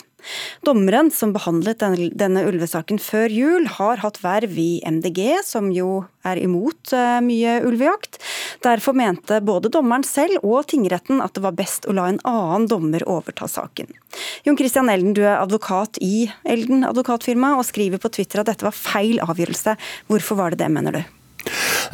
[0.68, 6.42] Dommeren som behandlet denne ulvesaken før jul, har hatt verv i MDG, som jo er
[6.42, 8.20] imot eh, mye ulvejakt.
[8.66, 12.68] Derfor mente både dommeren selv og tingretten at det var best å la en annen
[12.70, 13.90] dommer overta saken.
[14.46, 18.68] Jon Christian Elden, du er advokat i Elden advokatfirma, og skriver på Twitter at dette
[18.68, 19.78] var feil avgjørelse.
[20.12, 21.21] Hvorfor var det det, mener du?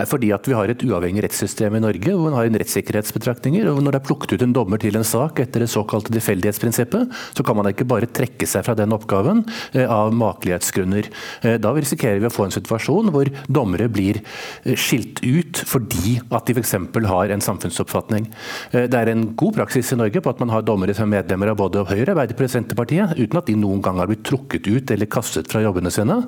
[0.05, 3.67] Fordi at vi har et uavhengig rettssystem i Norge, hvor man har en rettssikkerhetsbetraktninger.
[3.71, 7.15] og Når det er plukket ut en dommer til en sak etter det såkalte tilfeldighetsprinsippet,
[7.37, 11.09] så kan man ikke bare trekke seg fra den oppgaven eh, av makelighetsgrunner.
[11.41, 16.17] Eh, da risikerer vi å få en situasjon hvor dommere blir eh, skilt ut fordi
[16.29, 16.75] at de f.eks.
[17.07, 18.27] har en samfunnsoppfatning.
[18.73, 21.51] Det er en god praksis i Norge på at man har dommere som er medlemmer
[21.51, 24.93] av både Høyre, Arbeiderpartiet og Senterpartiet, uten at de noen gang har blitt trukket ut
[24.93, 26.19] eller kastet fra jobbene sine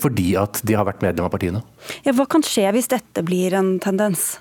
[0.00, 1.62] fordi at de har vært medlem av partiene.
[2.06, 4.36] Ja, hva kan skje hvis dette blir en tendens?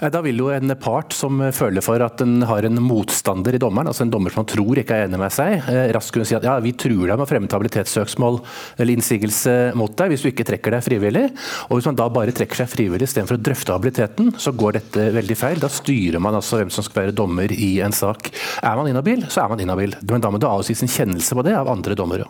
[0.00, 3.90] Da vil jo en part som føler for at den har en motstander i dommeren,
[3.90, 6.36] altså en dommer som man tror ikke er enig med seg, eh, raskt kunne si
[6.38, 8.40] at ja, vi truer deg med å fremme habilitetssøksmål
[8.78, 11.26] eller innsigelse mot deg hvis du ikke trekker deg frivillig.
[11.68, 15.08] Og Hvis man da bare trekker seg frivillig istedenfor å drøfte habiliteten, så går dette
[15.16, 15.60] veldig feil.
[15.60, 18.32] Da styrer man altså hvem som skal være dommer i en sak.
[18.62, 19.96] Er man inhabil, så er man inhabil.
[20.08, 22.28] Men da må det avgis en kjennelse på det av andre dommere.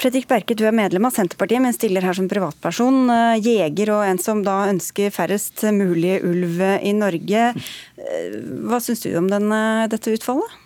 [0.00, 3.06] Fredrik Berke, du er medlem av Senterpartiet, men stiller her som privatperson.
[3.12, 7.46] Eh, jeger og en som da ønsker færrest mulig ulv i Norge.
[7.54, 8.36] Eh,
[8.68, 9.60] hva syns du om denne,
[9.92, 10.60] dette utfallet?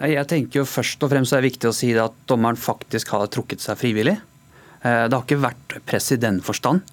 [0.00, 3.28] Jeg tenker jo først og fremst er det viktig å si at dommeren faktisk har
[3.32, 4.16] trukket seg frivillig.
[4.82, 6.84] Eh, det har ikke vært press i den forstand.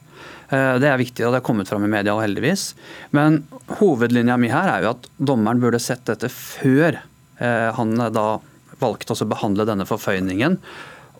[0.47, 2.69] Det er viktig, og det har kommet fram i media, heldigvis.
[3.11, 3.41] Men
[3.81, 7.01] hovedlinja mi her er jo at dommeren burde sett dette før
[7.35, 8.39] han da
[8.79, 10.55] valgte å behandle denne forføyningen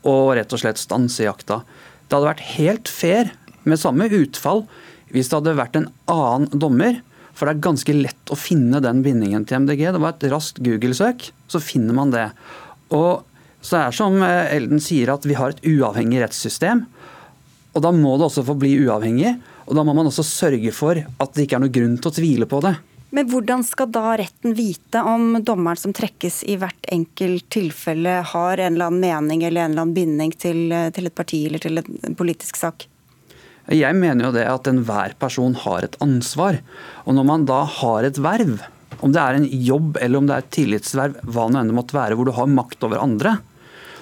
[0.04, 1.62] og rett og slett stanse jakta.
[2.08, 3.34] Det hadde vært helt fair
[3.68, 4.66] med samme utfall
[5.12, 7.02] hvis det hadde vært en annen dommer.
[7.38, 9.84] For det er ganske lett å finne den bindingen til MDG.
[9.94, 12.26] Det var et raskt Google-søk, så finner man det.
[12.96, 13.22] Og
[13.62, 16.86] så er det som eh, Elden sier, at vi har et uavhengig rettssystem.
[17.78, 19.36] Og da må det også få bli uavhengig.
[19.68, 22.18] Og da må man også sørge for at det ikke er noe grunn til å
[22.18, 22.74] tvile på det.
[23.16, 28.60] Men hvordan skal da retten vite om dommeren som trekkes i hvert enkelt tilfelle, har
[28.60, 31.64] en eller annen mening eller en eller annen binding til, eh, til et parti eller
[31.64, 32.88] til en politisk sak?
[33.72, 36.60] Jeg mener jo det at enhver person har et ansvar.
[37.06, 38.60] Og når man da har et verv,
[39.04, 41.76] om det er en jobb eller om det er et tillitsverv, hva nå enn det
[41.76, 43.38] måtte være, hvor du har makt over andre,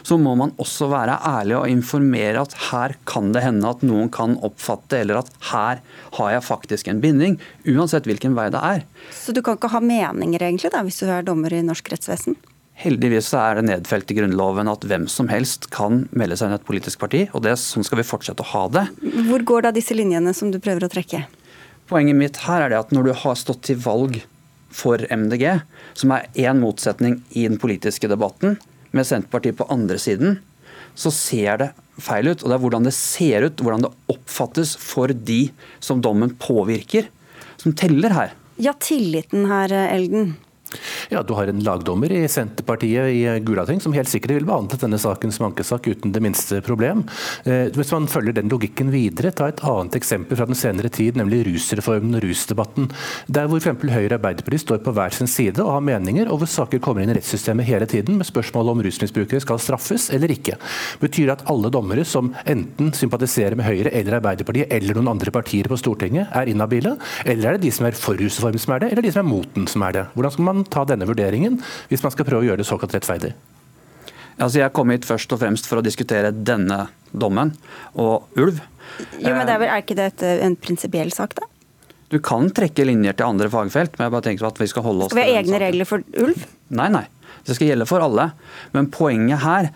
[0.05, 4.11] så må man også være ærlig og informere at her kan det hende at noen
[4.13, 5.81] kan oppfatte, eller at her
[6.19, 8.83] har jeg faktisk en binding, uansett hvilken vei det er.
[9.15, 12.37] Så du kan ikke ha meninger egentlig da, hvis du er dommer i norsk rettsvesen?
[12.75, 16.59] Heldigvis er det nedfelt i Grunnloven at hvem som helst kan melde seg inn i
[16.59, 18.85] et politisk parti, og det, sånn skal vi fortsette å ha det.
[19.29, 21.23] Hvor går da disse linjene som du prøver å trekke?
[21.89, 24.19] Poenget mitt her er det at når du har stått til valg
[24.75, 25.61] for MDG,
[25.95, 28.59] som er én motsetning i den politiske debatten,
[28.95, 30.39] med Senterpartiet på andre siden,
[30.95, 31.69] så ser det
[32.01, 32.41] feil ut.
[32.43, 35.41] Og det er hvordan det ser ut, hvordan det oppfattes for de
[35.83, 37.09] som dommen påvirker,
[37.61, 38.33] som teller her.
[38.61, 40.35] Ja, tilliten her, Elden.
[41.09, 44.97] Ja, Du har en lagdommer i Senterpartiet i Gulating som helt sikkert vil behandlet denne
[45.01, 47.03] saken som ankesak uten det minste problem.
[47.45, 51.17] Eh, hvis man følger den logikken videre, ta et annet eksempel fra den senere tid,
[51.19, 52.89] nemlig rusreformen og rusdebatten.
[53.29, 53.85] Der hvor f.eks.
[53.85, 57.03] Høyre og Arbeiderpartiet står på hver sin side og har meninger, og hvor saker kommer
[57.03, 60.57] inn i rettssystemet hele tiden med spørsmål om rusmisbrukere skal straffes eller ikke.
[61.03, 65.33] Betyr det at alle dommere som enten sympatiserer med Høyre eller Arbeiderpartiet eller noen andre
[65.35, 66.95] partier på Stortinget, er inhabile?
[67.25, 69.29] Eller er det de som er for rusreformen som er det, eller de som er
[69.29, 70.05] mot den som er det?
[70.15, 73.33] Hvordan skal man ta denne vurderingen hvis man skal prøve å gjøre det såkalt rettferdig?
[74.35, 77.53] Altså jeg kom hit først og fremst for å diskutere denne dommen
[77.99, 78.61] og ulv.
[79.19, 80.09] Jo, men det er, vel, er ikke det
[80.45, 81.47] en prinsipiell sak, da?
[82.11, 85.07] Du kan trekke linjer til andre fagfelt, men jeg bare tenker at vi skal holde
[85.07, 86.43] oss Skal vi ha egne regler for ulv?
[86.75, 87.05] Nei, nei.
[87.45, 88.29] Det skal gjelde for alle.
[88.75, 89.71] Men poenget her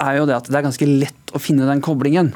[0.00, 2.32] er jo det at det er ganske lett å finne den koblingen.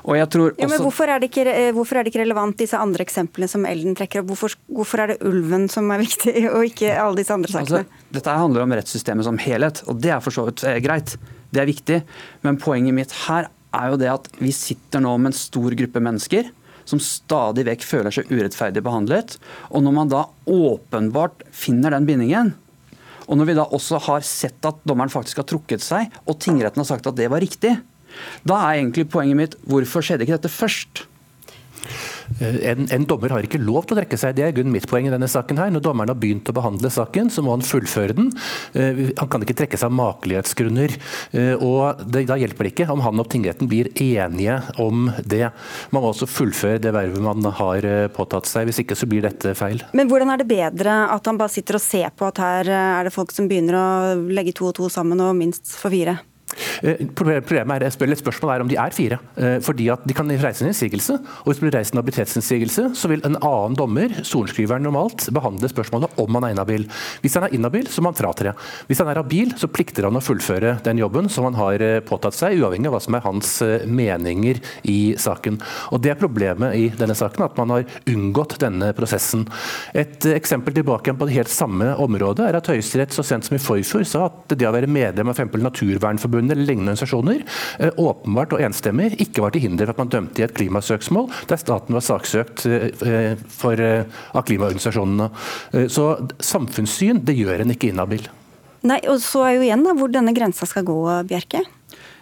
[0.00, 0.50] Også...
[0.58, 3.66] Ja, men hvorfor er, ikke, eh, hvorfor er, det ikke, relevant, disse andre eksemplene som
[3.68, 4.30] Elden trekker opp?
[4.32, 7.82] Hvorfor, hvorfor, er det ulven som er viktig, og ikke alle disse andre sakene?
[7.82, 11.16] Altså, dette handler om rettssystemet som helhet, og det er for så vidt eh, greit.
[11.50, 12.00] Det er viktig.
[12.46, 16.02] Men poenget mitt her er jo det at vi sitter nå med en stor gruppe
[16.02, 16.48] mennesker
[16.88, 19.36] som stadig vekk føler seg urettferdig behandlet.
[19.70, 22.54] Og når man da åpenbart finner den bindingen,
[23.30, 26.82] og når vi da også har sett at dommeren faktisk har trukket seg, og tingretten
[26.82, 27.76] har sagt at det var riktig,
[28.48, 31.06] da er egentlig poenget mitt hvorfor skjedde ikke dette først?
[32.38, 34.36] Eh, en, en, dommer har ikke lov til å trekke seg.
[34.38, 35.58] Det er mitt poeng i denne saken.
[35.58, 35.72] her.
[35.74, 38.30] Når dommeren har begynt å behandle saken, så må han fullføre den.
[38.76, 40.96] Uh, han kan ikke trekke seg av makelighetsgrunner.
[41.34, 45.48] Uh, og det, Da hjelper det ikke om han og tingretten blir enige om det.
[45.90, 48.68] Man må også fullføre det vervet man har påtatt seg.
[48.68, 49.82] Hvis ikke så blir dette feil.
[49.96, 53.08] Men hvordan er det bedre at han bare sitter og ser på at her er
[53.08, 53.86] det folk som begynner å
[54.30, 56.20] legge to og to sammen og minst for fire?
[56.82, 59.18] Eh, problemet er, eller Spørsmålet er om de er fire.
[59.36, 62.84] Eh, fordi at De kan reise en innsigelse, og hvis det blir reist en habilitetsinnsigelse,
[62.96, 66.86] så vil en annen dommer, sorenskriveren normalt, behandle spørsmålet om han er inhabil.
[67.22, 68.54] Hvis han er inhabil, så må han fratre.
[68.88, 72.00] Hvis han er habil, så plikter han å fullføre den jobben som han har eh,
[72.04, 73.52] påtatt seg, uavhengig av hva som er hans
[73.86, 75.60] meninger i saken.
[75.92, 79.46] Og Det er problemet i denne saken, at man har unngått denne prosessen.
[79.94, 83.62] Et eksempel tilbake på det helt samme området er at Høyesterett så sent som i
[83.62, 85.58] forfjor sa at det å være medlem av f.eks.
[85.60, 87.44] Naturvernforbundet Fellesforbundet eller lignende organisasjoner
[87.78, 91.30] eh, åpenbart og enstemmig ikke var til hinder for at man dømte i et klimasøksmål
[91.48, 95.30] der staten var saksøkt eh, for, eh, av klimaorganisasjonene.
[95.90, 96.06] Så
[96.40, 98.28] samfunnssyn det gjør en ikke inhabil.
[98.86, 100.96] Nei, og så er jo igjen da, hvor denne grensa skal gå,
[101.28, 101.62] Bjerke?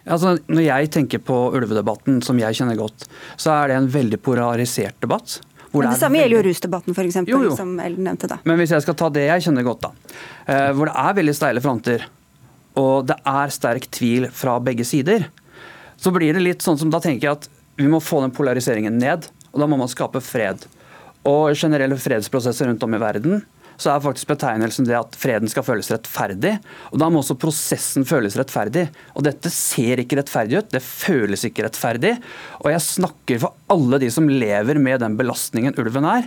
[0.08, 3.06] Altså, når jeg tenker på ulvedebatten, som jeg kjenner godt,
[3.36, 5.38] så er det en veldig polarisert debatt.
[5.70, 6.22] Men det, det samme veldig...
[6.24, 8.30] gjelder jo rusdebatten, f.eks., som Ellen nevnte.
[8.30, 8.40] da.
[8.48, 9.92] Men hvis jeg skal ta det jeg kjenner godt, da.
[10.74, 12.08] hvor det er veldig steile fronter
[12.78, 15.28] og det er sterk tvil fra begge sider,
[15.98, 17.48] så blir det litt sånn som da tenker jeg at
[17.78, 20.64] vi må få den polariseringen ned, og da må man skape fred.
[21.26, 23.40] Og generelle fredsprosesser rundt om i verden
[23.78, 26.56] så er faktisk betegnelsen det at freden skal føles rettferdig.
[26.90, 28.88] Og da må også prosessen føles rettferdig.
[29.14, 32.16] Og dette ser ikke rettferdig ut, det føles ikke rettferdig.
[32.64, 36.26] Og jeg snakker for alle de som lever med den belastningen ulven er.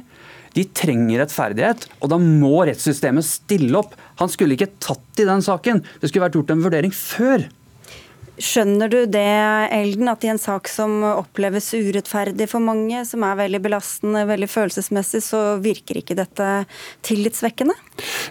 [0.58, 3.96] De trenger rettferdighet, og da må rettssystemet stille opp.
[4.20, 5.80] Han skulle ikke tatt i den saken.
[6.02, 7.48] Det skulle vært gjort en vurdering før.
[8.40, 9.28] Skjønner du det,
[9.76, 14.48] Elden, at i en sak som oppleves urettferdig for mange, som er veldig belastende, veldig
[14.48, 16.48] følelsesmessig, så virker ikke dette
[17.04, 17.76] tillitsvekkende?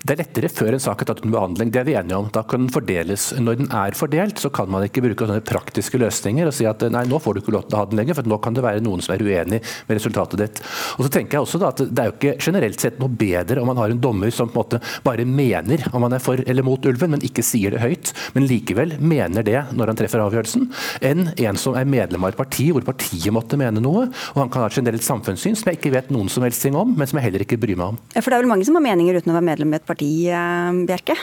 [0.01, 2.31] Det er lettere før en sak er tatt under behandling, det er vi enige om.
[2.33, 3.29] Da kan den fordeles.
[3.37, 6.83] Når den er fordelt, så kan man ikke bruke sånne praktiske løsninger og si at
[6.89, 8.65] nei, nå får du ikke lov til å ha den lenger, for nå kan det
[8.65, 10.63] være noen som er uenig med resultatet ditt.
[10.97, 13.61] Og så tenker jeg også da at Det er jo ikke generelt sett noe bedre
[13.61, 16.41] om man har en dommer som på en måte bare mener om man er for
[16.41, 20.23] eller mot ulven, men ikke sier det høyt, men likevel mener det når han treffer
[20.25, 20.69] avgjørelsen,
[21.11, 24.53] enn en som er medlem av et parti hvor partiet måtte mene noe, og han
[24.53, 27.11] kan ha et generelt samfunnssyn som jeg ikke vet noen som helst ting om, men
[27.11, 28.01] som jeg heller ikke bryr meg om.
[28.17, 30.11] For det er vel mange som har meninger uten å være medlem i et parti,
[30.31, 31.19] eh, Bjerke?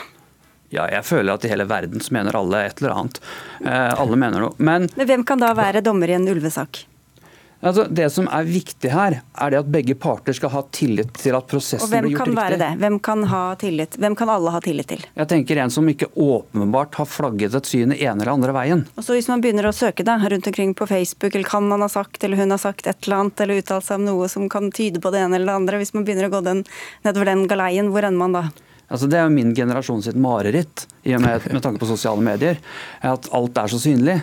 [0.68, 3.22] Ja, jeg føler at i hele verden så mener alle et eller annet.
[3.64, 4.56] Eh, alle mener noe.
[4.60, 6.84] Men, Men hvem kan da være dommer i en ulvesak?
[7.58, 11.34] Altså, det som er viktig her, er det at begge parter skal ha tillit til
[11.34, 12.42] at prosessen Og hvem blir gjort kan riktig.
[12.44, 12.68] være det?
[12.84, 13.96] Hvem kan ha tillit?
[13.98, 15.02] Hvem kan alle ha tillit til?
[15.18, 18.84] Jeg tenker en som ikke åpenbart har flagget et syn i ene eller andre veien.
[18.94, 21.82] Og så Hvis man begynner å søke da, rundt omkring på Facebook, eller kan han
[21.82, 24.46] ha sagt eller hun har sagt et eller annet, eller uttalt seg om noe som
[24.48, 26.62] kan tyde på det ene eller det andre, hvis man begynner å gå den,
[27.02, 28.46] nedover den galeien, hvor ender man da?
[28.88, 32.22] Altså, det er jo min generasjon sitt mareritt, i og med, med tanke på sosiale
[32.24, 32.56] medier.
[33.04, 34.22] At alt er så synlig.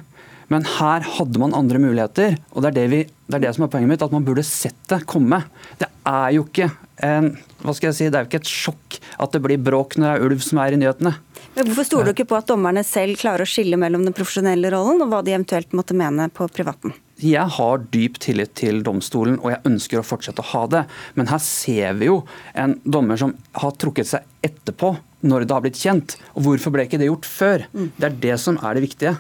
[0.53, 3.65] Men her hadde man andre muligheter, og det er det, vi, det er det som
[3.65, 4.05] er poenget mitt.
[4.05, 5.41] At man burde sett det komme.
[5.81, 6.69] Det er jo ikke
[7.05, 7.31] en,
[7.63, 10.05] hva skal jeg si, det er jo ikke et sjokk at det blir bråk når
[10.05, 11.15] det er ulv som er i nyhetene.
[11.55, 14.71] Men Hvorfor stoler du ikke på at dommerne selv klarer å skille mellom den profesjonelle
[14.73, 16.95] rollen og hva de eventuelt måtte mene på privaten?
[17.23, 20.81] Jeg har dyp tillit til domstolen, og jeg ønsker å fortsette å ha det.
[21.15, 22.17] Men her ser vi jo
[22.59, 24.91] en dommer som har trukket seg etterpå,
[25.23, 26.17] når det har blitt kjent.
[26.35, 27.63] Og hvorfor ble ikke det gjort før?
[27.71, 29.15] Det er det som er det viktige.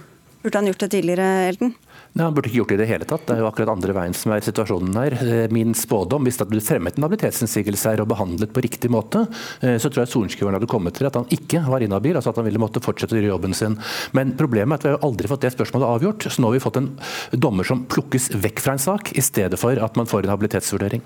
[0.45, 1.71] Burde han gjort det tidligere, Elden?
[2.13, 3.23] Nei, Han burde ikke gjort det i det hele tatt.
[3.25, 5.15] Det er jo akkurat andre veien som er situasjonen her.
[5.17, 9.23] Eh, Min spådom, hvis det hadde fremmet en habilitetsinnsigelse her og behandlet på riktig måte,
[9.65, 12.37] eh, så tror jeg sorenskriveren hadde kommet til at han ikke var inhabil, altså at
[12.37, 13.79] han ville måtte fortsette å gjøre jobben sin.
[14.13, 16.27] Men problemet er at vi har jo aldri fått det spørsmålet avgjort.
[16.29, 16.91] Så nå har vi fått en
[17.33, 21.01] dommer som plukkes vekk fra en sak, i stedet for at man får en habilitetsvurdering.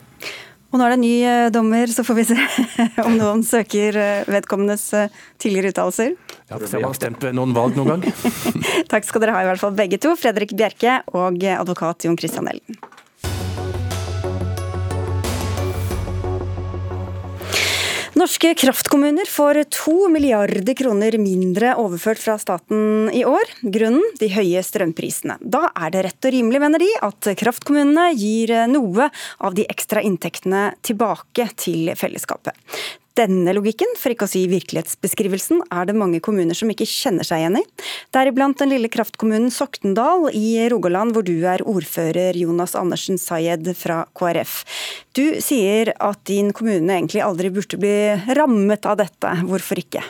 [0.70, 2.42] Og nå er det en ny eh, dommer, så får vi se
[3.08, 4.90] om noen søker vedkommendes
[5.40, 6.20] tidligere uttalelser.
[6.50, 8.14] Ja, så har man stemt ved noen valg noen gang.
[8.92, 12.50] Takk skal dere ha i hvert fall begge to, Fredrik Bjerke og advokat Jon Christian
[12.50, 12.80] Elden.
[18.20, 23.54] Norske kraftkommuner får to milliarder kroner mindre overført fra staten i år.
[23.62, 25.38] Grunnen de høye strømprisene.
[25.40, 29.08] Da er det rett og rimelig, mener de, at kraftkommunene gir noe
[29.40, 32.58] av de ekstra inntektene tilbake til fellesskapet.
[33.20, 37.42] Denne logikken, for ikke å si virkelighetsbeskrivelsen, er det mange kommuner som ikke kjenner seg
[37.42, 37.64] igjen i.
[38.16, 44.06] Deriblant den lille kraftkommunen Soktendal i Rogaland, hvor du er ordfører, Jonas Andersen Sayed fra
[44.16, 44.62] KrF.
[45.18, 47.98] Du sier at din kommune egentlig aldri burde bli
[48.40, 49.34] rammet av dette.
[49.50, 50.06] Hvorfor ikke?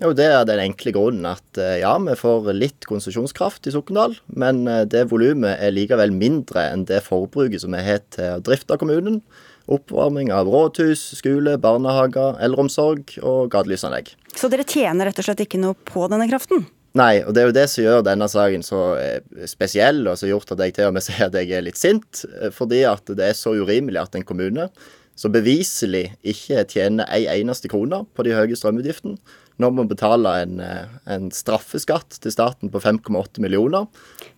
[0.00, 4.16] Jo, Det er den enkle grunnen at eh, ja, vi får litt konsesjonskraft i Sokndal,
[4.28, 8.42] men eh, det volumet er likevel mindre enn det forbruket som vi har til å
[8.44, 9.22] drifte kommunen.
[9.66, 14.12] Oppvarming av rådhus, skole, barnehager, eldreomsorg og gatelysanlegg.
[14.36, 16.68] Så dere tjener rett og slett ikke noe på denne kraften?
[16.96, 20.28] Nei, og det er jo det som gjør denne saken så eh, spesiell, og som
[20.28, 22.22] har gjort at jeg til og med sier at jeg er litt sint.
[22.40, 24.70] eh, Fordi at det er så urimelig at en kommune
[25.16, 29.16] som beviselig ikke tjener ei eneste krone på de høye strømutgiftene,
[29.56, 33.88] nå må betale en, eh, en straffeskatt til staten på 5,8 millioner.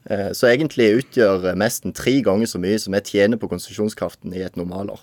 [0.08, 4.54] Så egentlig utgjør nesten tre ganger så mye som jeg tjener på konsesjonskraften i et
[4.56, 5.02] normalår.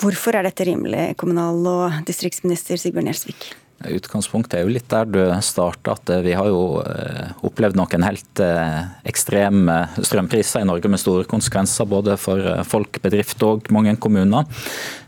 [0.00, 3.54] Hvorfor er dette rimelig, kommunal- og distriktsminister Sigbjørn Gjelsvik?
[3.76, 8.40] Utgangspunktet er jo litt der du starta, at vi har jo eh, opplevd noen helt
[8.40, 13.92] eh, ekstreme strømpriser i Norge med store konsekvenser både for eh, folk, bedrift og mange
[14.00, 14.48] kommuner.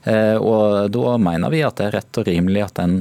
[0.09, 2.95] Og Da mener vi at det er rett og rimelig at en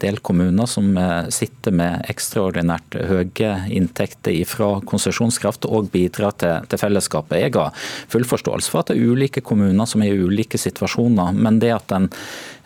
[0.00, 0.92] del kommuner som
[1.34, 7.40] sitter med ekstraordinært høye inntekter fra konsesjonskraft, og bidrar til, til fellesskapet.
[7.42, 7.74] Jeg har
[8.12, 11.72] full forståelse for at det er ulike kommuner som er i ulike situasjoner, men det
[11.74, 12.10] at en,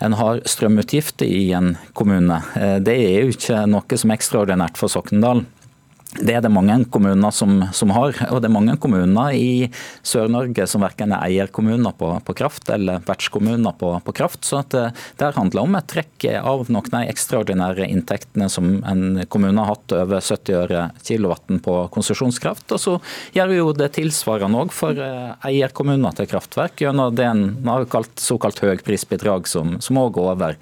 [0.05, 2.43] en har strømutgifter i en kommune,
[2.85, 5.47] det er jo ikke noe som er ekstraordinært for Sokndal.
[6.09, 9.69] Det er det mange kommuner som, som, har, og det er mange kommuner i
[10.07, 14.41] Sør-Norge som verken er eierkommuner på, på kraft eller vertskommuner på, på, kraft.
[14.49, 14.87] Så det,
[15.21, 19.75] det handler om et trekk av noen av de ekstraordinære inntektene som en kommune har
[19.75, 22.73] hatt over 70 øre kilowatten på konsesjonskraft.
[22.73, 22.95] Og så
[23.37, 28.17] gjør vi jo det tilsvarende òg for eierkommuner til kraftverk, gjennom det en har kalt
[28.23, 30.57] såkalt høyprisbidrag, som òg går over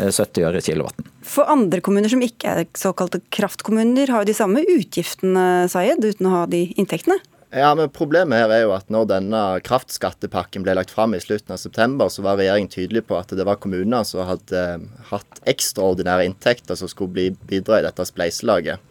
[0.00, 1.12] 70 øre kilowatten.
[1.26, 6.28] For andre kommuner som ikke er såkalte kraftkommuner, har jo de samme utgiftene, Sayed, uten
[6.28, 7.18] å ha de inntektene?
[7.54, 11.54] Ja, men Problemet her er jo at når denne kraftskattepakken ble lagt fram i slutten
[11.54, 14.64] av september, så var regjeringen tydelig på at det var kommuner som hadde
[15.10, 18.82] hatt ekstraordinære inntekter som skulle bidra i dette spleiselaget.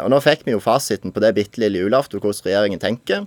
[0.00, 3.26] Og Nå fikk vi jo fasiten på det bitte lille julaften hvordan regjeringen tenker.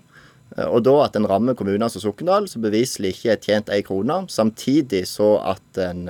[0.56, 4.22] Og da at en rammer kommuner som Sokndal, som beviselig ikke er tjent ei krone,
[4.32, 6.06] samtidig så at en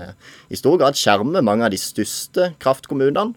[0.53, 3.33] i stor grad skjermer mange av de største kraftkommunene.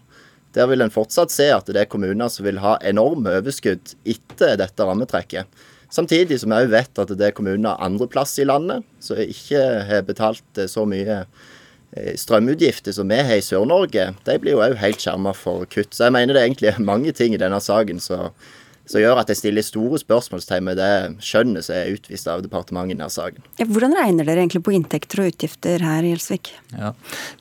[0.57, 4.55] Der vil en fortsatt se at det er kommuner som vil ha enorme overskudd etter
[4.61, 5.49] dette rammetrekket.
[5.89, 10.05] Samtidig som vi òg vet at det er kommuner andreplass i landet som ikke har
[10.05, 11.23] betalt så mye
[12.17, 14.11] strømutgifter som vi har i Sør-Norge.
[14.25, 15.95] De blir jo òg helt skjerma for kutt.
[15.95, 18.29] Så jeg mener det er egentlig mange ting i denne saken som
[18.89, 20.91] som gjør at jeg stiller store spørsmålstegn med det
[21.25, 23.45] skjønnet som er utvist av departementet i denne saken.
[23.59, 26.51] Ja, hvordan regner dere egentlig på inntekter og utgifter her i Gjelsvik?
[26.73, 26.93] Ja.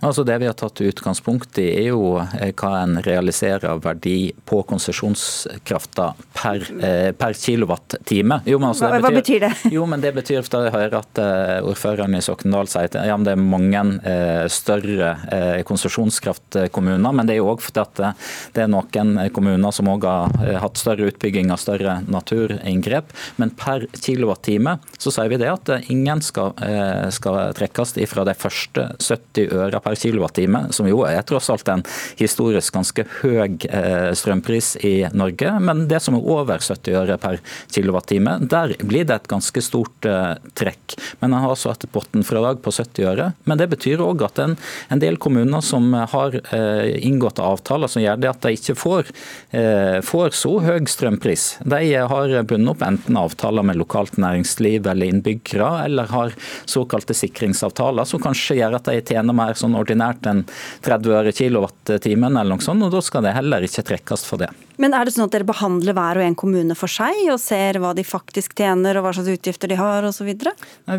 [0.05, 4.33] Altså det vi har tatt utgangspunkt i, er jo eh, hva en realiserer av verdi
[4.49, 8.43] på konsesjonskrafta per, eh, per kilowattime.
[8.49, 9.73] Jo, altså hva, betyr, hva, betyr, det?
[9.79, 13.17] Jo, men Det betyr at jeg hører at uh, ordføreren i Sokndal sier at ja,
[13.25, 13.81] det er mange
[14.53, 15.11] større
[15.67, 18.01] konsesjonskraftkommuner, men det er jo òg fordi at
[18.57, 23.13] det er noen kommuner som òg har hatt større utbygging utbygging av større naturinngrep.
[23.37, 28.35] Men per kilowattime så sier vi det at ingen skal, eh, skal trekkes ifra de
[28.35, 31.85] første 70 øra per kilowattime, som jo er tross alt en
[32.19, 35.61] historisk ganske høy eh, strømpris i Norge.
[35.61, 37.39] Men det som er over 70 øre per
[37.71, 40.97] kilowattime, der blir det et ganske stort eh, trekk.
[41.21, 43.33] Men en har altså et bunnfradrag på 70 øre.
[43.45, 44.57] Men det betyr òg at en,
[44.91, 46.35] en, del kommuner som har
[46.99, 49.11] inngått avtaler som gjør det at de ikke får,
[50.03, 51.59] får så høy strømpris pris.
[51.61, 56.33] De har bundet opp enten avtaler med lokalt næringsliv eller innbyggere, eller har
[56.65, 60.47] såkalte sikringsavtaler som kanskje gjør at de tjener mer sånn ordinært enn
[60.87, 64.51] 30 øre kilowattimen, eller noe sånt, og da skal det heller ikke trekkes for det.
[64.79, 67.81] Men er det sånn at dere behandler hver og en kommune for seg, og ser
[67.83, 70.29] hva de faktisk tjener og hva slags utgifter de har osv.?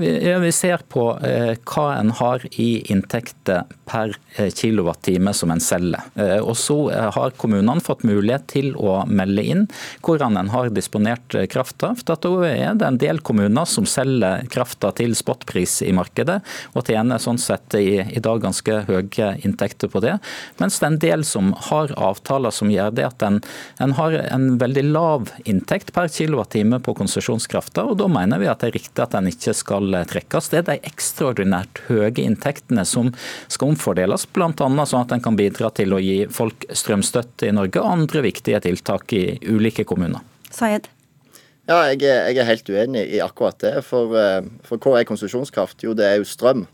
[0.02, 0.12] Vi,
[0.44, 6.10] vi ser på eh, hva en har i inntekter per eh, kilowattime som en selger.
[6.20, 9.66] Eh, og så eh, har kommunene fått mulighet til å melde inn
[10.06, 11.94] hvordan en har disponert eh, krafta.
[12.02, 16.42] For da er det en del kommuner som selger krafta til spotpris i markedet,
[16.76, 20.18] og tjener sånn sett i, i dag ganske høye inntekter på det.
[20.60, 23.40] Mens det er en del som har avtaler som gjør det at en
[23.78, 28.64] en har en veldig lav inntekt per kilowattime på konsesjonskrafta, og da mener vi at
[28.64, 30.52] det er riktig at den ikke skal trekkes.
[30.52, 33.12] Det er de ekstraordinært høye inntektene som
[33.48, 34.52] skal omfordeles, bl.a.
[34.54, 38.62] sånn at en kan bidra til å gi folk strømstøtte i Norge og andre viktige
[38.66, 40.26] tiltak i ulike kommuner.
[40.50, 40.90] Sayed.
[41.70, 43.76] Ja, jeg er, jeg er, helt uenig i akkurat det.
[43.86, 45.84] For, eh, for hva er konsesjonskraft?
[45.86, 46.66] Jo, det er jo strøm.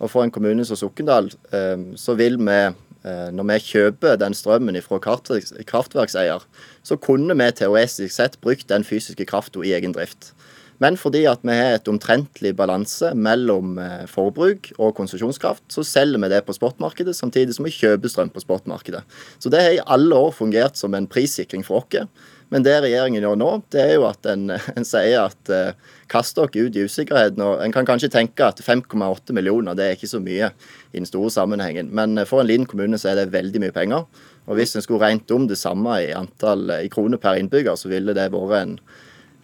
[0.00, 4.34] Og for en kommune som Sokndal, eh, så vil vi Eh, når vi kjøper den
[4.36, 6.42] strømmen fra kraftverkseier,
[6.84, 10.34] så kunne vi teoretisk sett brukt den fysiske krafta i egen drift.
[10.80, 16.22] Men fordi at vi har et omtrentlig balanse mellom eh, forbruk og konsesjonskraft, så selger
[16.22, 19.02] vi det på spotmarkedet, samtidig som vi kjøper strøm på spotmarkedet.
[19.38, 22.08] Så det har i alle år fungert som en prissikring for oss.
[22.50, 26.38] Men det regjeringen gjør nå, det er jo at en, en sier at uh, kast
[26.38, 27.42] dere ut i usikkerheten.
[27.42, 31.08] og En kan kanskje tenke at 5,8 millioner det er ikke så mye i den
[31.08, 31.92] store sammenhengen.
[31.94, 34.08] Men for en liten kommune så er det veldig mye penger.
[34.50, 37.92] Og hvis en skulle regnet om det samme i antall i kroner per innbygger, så
[37.92, 38.76] ville det vært en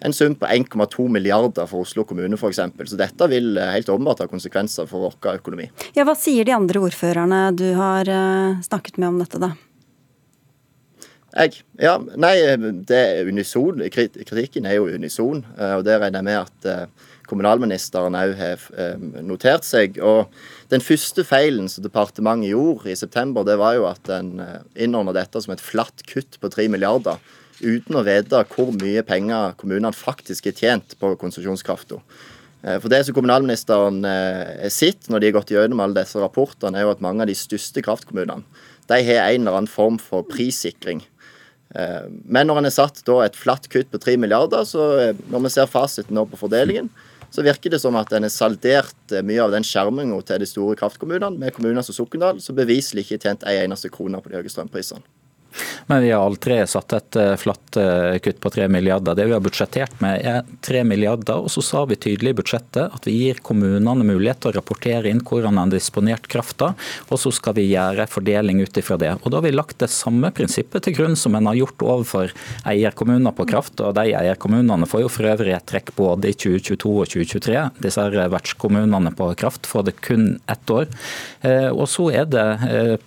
[0.00, 2.60] en sum på 1,2 milliarder for Oslo kommune f.eks.
[2.90, 5.70] Så dette vil eh, helt åpenbart ha konsekvenser for vår økonomi.
[5.96, 9.54] Ja, Hva sier de andre ordførerne du har eh, snakket med om dette, da?
[11.36, 11.60] Jeg?
[11.82, 12.34] Ja, nei,
[12.88, 13.82] det er unison.
[13.92, 15.44] Kritikken er jo unison.
[15.58, 16.88] Eh, og Det regner jeg med at
[17.26, 18.62] kommunalministeren òg har
[19.26, 19.98] notert seg.
[19.98, 20.30] og
[20.70, 24.38] Den første feilen som departementet gjorde i september, det var jo at en
[24.78, 27.18] innordna dette som et flatt kutt på 3 milliarder
[27.60, 32.00] uten å vite hvor mye penger kommunene faktisk har tjent på konsesjonskrafta.
[32.66, 36.20] Eh, for det som kommunalministeren har eh, sett når de har gått gjennom alle disse
[36.20, 38.46] rapportene, er jo at mange av de største kraftkommunene
[38.86, 41.00] de har en eller annen form for prissikring.
[41.76, 45.46] Eh, men når en er satt da et flatt kutt på 3 milliarder, så når
[45.46, 46.90] vi ser fasiten nå på fordelingen,
[47.34, 50.78] så virker det som at en har saldert mye av den skjerminga til de store
[50.78, 54.38] kraftkommunene med kommuner som Sokndal, som beviselig ikke har tjent ei eneste krone på de
[54.38, 55.04] høye strømprisene.
[55.86, 59.14] Men vi har aldri satt et eh, flatt eh, kutt på 3 milliarder.
[59.14, 62.96] Det vi har budsjettert med er 3 milliarder, og så sa vi tydelig i budsjettet
[62.96, 66.72] at vi gir kommunene mulighet til å rapportere inn hvordan de har disponert krafta,
[67.08, 69.12] og så skal vi gjøre fordeling ut ifra det.
[69.22, 72.34] Og Da har vi lagt det samme prinsippet til grunn som en har gjort overfor
[72.66, 73.80] eierkommuner på kraft.
[73.80, 77.64] og De eierkommunene får jo for øvrig et trekk både i 2022 og 2023.
[77.84, 80.86] Disse her vertskommunene på kraft får det kun ett år.
[81.42, 82.46] Eh, og så er det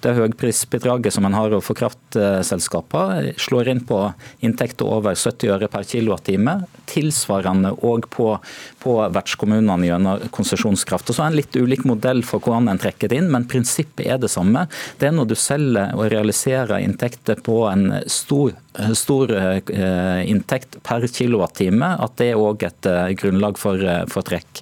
[0.04, 2.18] det høyprisbidraget som en har overfor kraft
[2.48, 4.00] selskaper slår inn på
[4.46, 6.36] inntekter over 70 øre per kWt.
[6.90, 8.32] Tilsvarende òg på
[8.84, 11.10] på vertskommunene gjennom konsesjonskraft.
[11.10, 14.08] Og så er En litt ulik modell for hvordan en trekker det inn, men prinsippet
[14.08, 14.66] er det samme.
[15.00, 18.58] Det er når du selger og realiserer inntekter på en stor
[18.96, 19.32] stor
[20.24, 22.88] inntekt per kilowattime, at det er òg et
[23.20, 24.62] grunnlag for, for, trekk.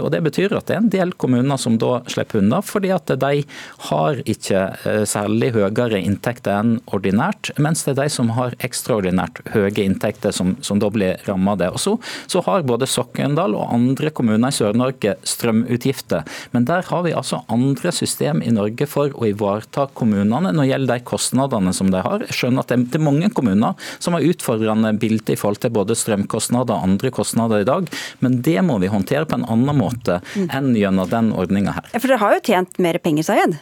[0.00, 3.12] Og Det betyr at det er en del kommuner som da slipper unna, fordi at
[3.22, 3.42] de
[3.88, 4.64] har ikke
[5.08, 10.56] særlig høyere inntekter enn ordinært, mens det er de som har ekstraordinært høye inntekter som,
[10.64, 11.70] som da blir rammet av det.
[11.76, 11.96] Og så,
[12.26, 17.42] så har både Sokndal og andre kommuner i Sør-Norge strømutgifter, men der har vi altså
[17.52, 22.02] andre system i Norge for å ivareta kommunene når det gjelder de kostnadene som de
[22.04, 22.26] har.
[22.28, 25.96] Jeg skjønner at det er mange kommuner som har utfordrende bilde i forhold til både
[25.98, 27.90] strømkostnader og andre kostnader i dag,
[28.20, 31.92] men det må vi håndtere på en annen måte enn gjennom den ordninga her.
[31.98, 33.60] For dere har jo tjent mer penger, Sayed?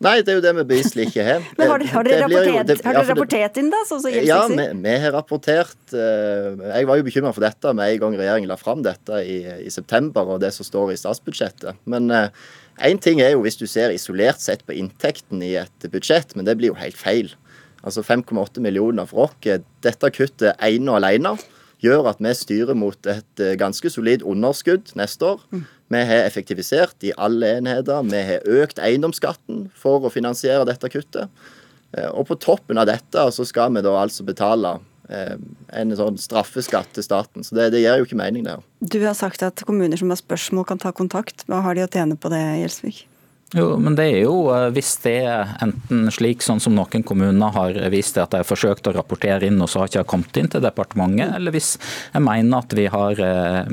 [0.00, 1.42] Nei, det er jo det vi beviselig ikke har.
[1.58, 3.82] Men Har, har dere rapportert, har dere rapportert inn, da?
[3.88, 5.92] sånn som Ja, vi, vi, har rapportert.
[5.92, 9.68] Jeg var jo bekymra for dette med en gang regjeringen la fram dette i, i,
[9.72, 11.82] september, og det som står i statsbudsjettet.
[11.84, 16.32] Men én ting er jo hvis du ser isolert sett på inntekten i et budsjett,
[16.32, 17.34] men det blir jo helt feil.
[17.84, 19.36] Altså 5,8 millioner for oss.
[19.84, 21.34] Dette kuttet ene og alene
[21.84, 25.44] gjør at vi styrer mot et ganske solid underskudd neste år.
[25.90, 28.04] Vi har effektivisert i alle enheter.
[28.06, 31.42] Vi har økt eiendomsskatten for å finansiere dette kuttet.
[32.14, 34.76] Og på toppen av dette så skal vi da altså betale
[35.10, 37.42] en sånn straffeskatt til staten.
[37.42, 38.60] Så det, det gir jo ikke mening, det.
[38.78, 41.42] Du har sagt at kommuner som har spørsmål kan ta kontakt.
[41.50, 43.02] Hva har de å tjene på det, Gjelsvik?
[43.50, 47.74] Jo, men det er jo hvis det er enten slik sånn som noen kommuner har
[47.90, 50.50] vist det, at de har forsøkt å rapportere inn og så har ikke kommet inn
[50.52, 51.72] til departementet, eller hvis
[52.12, 53.18] jeg mener at vi har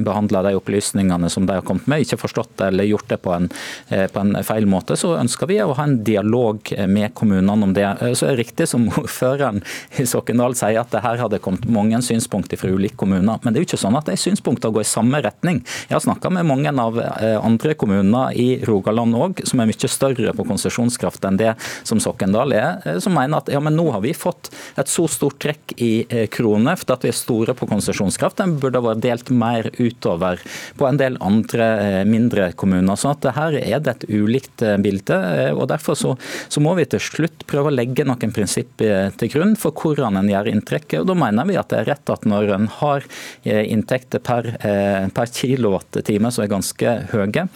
[0.02, 3.46] behandla de opplysningene som de har kommet med, ikke forstått eller gjort det på en,
[3.92, 7.86] på en, feil måte, så ønsker vi å ha en dialog med kommunene om det.
[8.18, 9.62] Så er det riktig som ordføreren
[10.02, 13.62] i Sokndal sier at det her hadde kommet mange synspunkter fra ulike kommuner, men det
[13.62, 15.62] er jo ikke sånn at de synspunktene går i samme retning.
[15.86, 20.34] Jeg har snakka med mange av andre kommuner i Rogaland òg, som er mye større
[20.38, 21.54] på konsesjonskraft enn det
[21.88, 25.40] som Sokndal er, som mener at ja, men nå har vi fått et så stort
[25.44, 25.92] trekk i
[26.34, 28.40] kroner for at vi er store på konsesjonskraft.
[28.40, 30.42] Den burde vært delt mer utover
[30.78, 32.96] på en del andre mindre kommuner.
[32.96, 35.18] så at her er det et ulikt bilde.
[35.54, 36.16] og Derfor så,
[36.50, 40.32] så må vi til slutt prøve å legge noen prinsipp til grunn for hvordan en
[40.32, 41.00] gjør inntrekket.
[41.02, 43.08] og Da mener vi at det er rett at når en har
[43.44, 44.50] inntekter per,
[45.14, 47.48] per kilowattime som er ganske høye,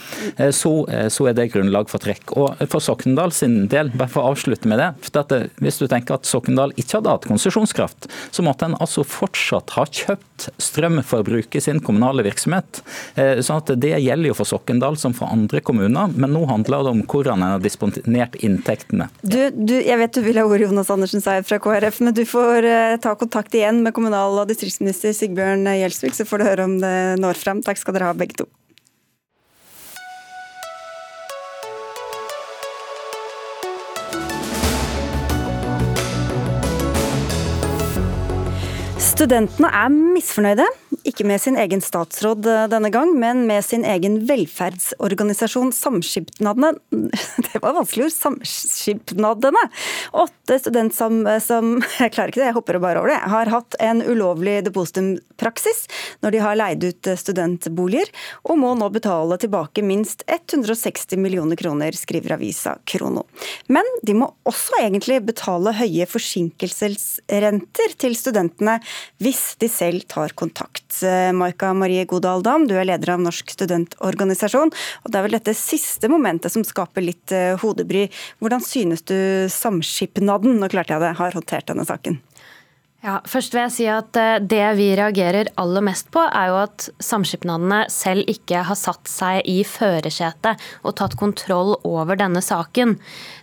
[0.56, 0.74] så,
[1.14, 2.34] så er det grunnlag for trekk.
[2.38, 5.88] Og For Sokndal sin del, bare for å avslutte med det, for det, hvis du
[5.92, 11.02] tenker at Sokndal ikke hadde hatt konsesjonskraft, så måtte en altså fortsatt ha kjøpt strøm
[11.06, 12.82] for å bruke sin kommunale virksomhet.
[13.16, 16.94] Sånn at Det gjelder jo for Sokndal som for andre kommuner, men nå handler det
[16.96, 19.10] om hvordan en har disponert inntektene.
[19.22, 22.24] Du, du, jeg vet du vil ha ordet, Jonas Andersen Seier fra KrF, men du
[22.28, 26.68] får uh, ta kontakt igjen med kommunal- og distriktsminister Sigbjørn Gjelsvik, så får du høre
[26.70, 27.64] om det når fram.
[27.66, 28.50] Takk skal dere ha, begge to.
[39.12, 40.64] Studentene er misfornøyde,
[41.10, 46.72] ikke med sin egen statsråd denne gang, men med sin egen velferdsorganisasjon Samskipnadene.
[47.52, 48.14] Det var vanskelig ord.
[48.16, 49.64] Samskipnadene.
[50.16, 53.76] Åtte student som, som, jeg klarer ikke det, jeg hopper bare over det, har hatt
[53.84, 55.84] en ulovlig depositumpraksis
[56.24, 58.08] når de har leid ut studentboliger,
[58.48, 63.26] og må nå betale tilbake minst 160 millioner kroner, skriver avisa Krono.
[63.68, 68.80] Men de må også egentlig betale høye forsinkelsesrenter til studentene
[69.20, 71.02] hvis de selv tar kontakt.
[71.36, 74.72] Maika Marie Godal Dam, du er leder av Norsk studentorganisasjon.
[74.72, 78.08] og Det er vel dette siste momentet som skaper litt hodebry.
[78.42, 82.22] Hvordan synes du Samskipnaden nå klarte jeg det, har håndtert denne saken?
[83.02, 84.14] Ja, først vil jeg si at
[84.46, 89.42] Det vi reagerer aller mest på, er jo at samskipnadene selv ikke har satt seg
[89.50, 93.00] i førersetet og tatt kontroll over denne saken.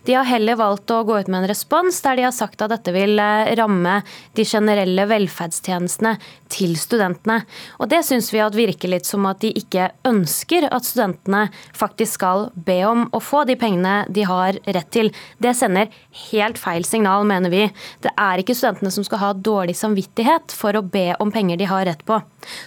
[0.08, 2.72] De har heller valgt å gå ut med en respons der de har sagt at
[2.72, 3.20] dette vil
[3.60, 3.98] ramme
[4.38, 6.14] de generelle velferdstjenestene
[6.48, 7.42] til studentene.
[7.76, 11.42] Og Det syns vi at virker litt som at de ikke ønsker at studentene
[11.76, 15.12] faktisk skal be om å få de pengene de har rett til.
[15.44, 15.92] Det sender
[16.30, 17.66] helt feil signal, mener vi.
[18.00, 21.68] Det er ikke studentene som skal ha dårlig samvittighet for å be om penger de
[21.68, 22.16] har rett på.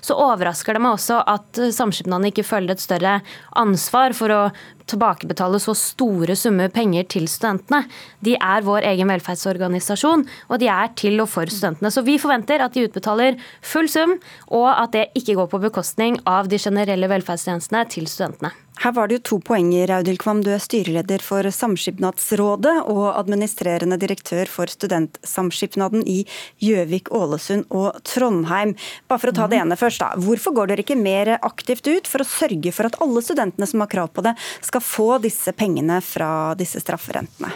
[0.06, 3.18] Så overrasker det meg også at samskipnadene ikke føler et større
[3.58, 4.44] ansvar for å
[4.90, 7.84] tilbakebetale så store summer penger til studentene.
[8.24, 11.92] De er vår egen velferdsorganisasjon, og de er til og for studentene.
[11.94, 14.18] Så vi forventer at de utbetaler full sum,
[14.50, 18.54] og at det ikke går på bekostning av de generelle velferdstjenestene til studentene.
[18.82, 20.40] Her var det jo to poenger, Audhild Kvam.
[20.42, 26.24] Du er styreleder for Samskipnadsrådet og administrerende direktør for Studentsamskipnaden i
[26.66, 28.74] Gjøvik, Ålesund og Trondheim.
[29.06, 30.16] Bare for å ta det ene først, da.
[30.18, 33.86] Hvorfor går dere ikke mer aktivt ut for å sørge for at alle studentene som
[33.86, 34.34] har krav på det,
[34.66, 37.54] skal få disse pengene fra disse strafferentene?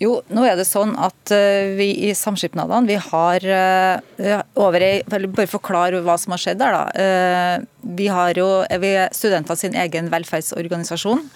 [0.00, 5.02] Jo, nå er det sånn at uh, vi i samskipnadene vi har uh, over ei
[5.04, 6.84] Bare forklare hva som har skjedd der, da.
[6.96, 8.48] Uh, vi har jo
[8.80, 11.26] vi er studenter sin egen velferdsorganisasjon.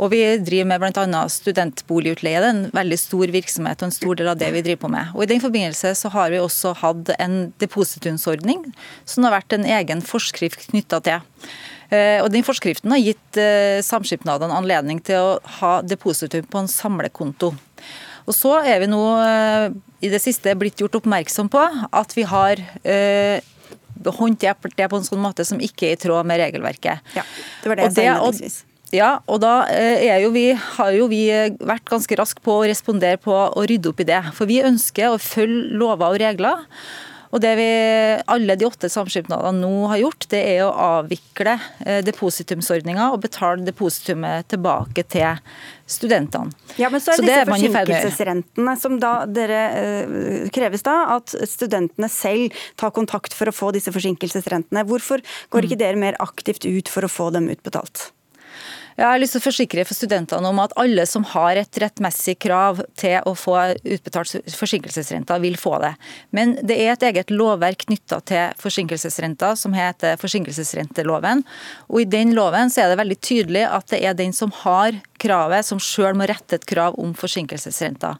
[0.00, 1.22] Og vi driver med bl.a.
[1.28, 2.40] studentboligutleie.
[2.40, 4.92] Det er en veldig stor virksomhet og en stor del av det vi driver på
[4.92, 5.10] med.
[5.12, 8.64] Og I den forbindelse så har vi også hatt en depositumsordning
[9.04, 11.28] som har vært en egen forskrift knytta til.
[11.92, 13.38] Og den Forskriften har gitt
[13.84, 17.52] samskipnadene anledning til å ha depositum på en samlekonto.
[18.26, 19.70] Og så er vi nå eh,
[20.04, 23.38] i det siste blitt gjort oppmerksom på at vi har eh,
[24.02, 27.02] håndtert det på en sånn måte som ikke er i tråd med regelverket.
[27.16, 27.26] Ja,
[27.62, 28.58] det var det jeg sa innledningsvis.
[28.92, 31.22] Ja, og da eh, jo vi, har jo vi
[31.64, 34.20] vært ganske raske på å respondere på å rydde opp i det.
[34.36, 36.66] For vi ønsker å følge lover og regler.
[37.32, 37.68] Og Det vi,
[38.28, 43.64] alle de åtte samskipnadene nå har gjort, det er å avvikle eh, depositumsordninga og betale
[43.64, 45.40] depositumet tilbake til
[45.88, 46.52] studentene.
[46.76, 52.12] Ja, men så er så disse forsinkelsesrentene som da dere øh, kreves da at studentene
[52.12, 54.84] selv tar kontakt for å få disse forsinkelsesrentene.
[54.88, 55.84] Hvorfor går ikke mm.
[55.86, 58.10] dere mer aktivt ut for å få dem utbetalt?
[58.96, 62.36] Jeg har lyst til å forsikre for studentene om at alle som har et rettmessig
[62.44, 65.94] krav til å få utbetalt forsinkelsesrenta, vil få det.
[66.36, 71.44] Men det er et eget lovverk knytta til forsinkelsesrenta, som heter forsinkelsesrenteloven.
[71.88, 75.00] Og I den loven så er det veldig tydelig at det er den som har
[75.22, 78.16] kravet, som sjøl må rette et krav om forsinkelsesrenta.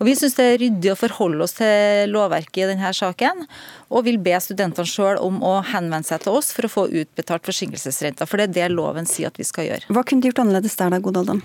[0.00, 3.46] Og Vi syns det er ryddig å forholde oss til lovverket i denne saken
[3.90, 7.46] og vil be studentene sjøl om å henvende seg til oss for å få utbetalt
[7.46, 8.26] forsinkelsesrenta.
[8.26, 9.88] For det er det loven sier at vi skal gjøre.
[9.90, 11.42] Hva kunne de gjort annerledes der da, Godalden?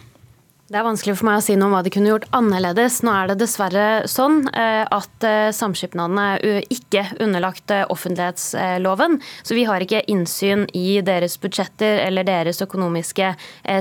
[0.66, 2.95] Det er vanskelig for meg å si noe om hva de kunne gjort annerledes.
[3.05, 9.20] Nå er det dessverre sånn eh, at eh, samskipnadene er ikke underlagt eh, offentlighetsloven.
[9.45, 13.28] Så vi har ikke innsyn i deres budsjetter eller deres økonomiske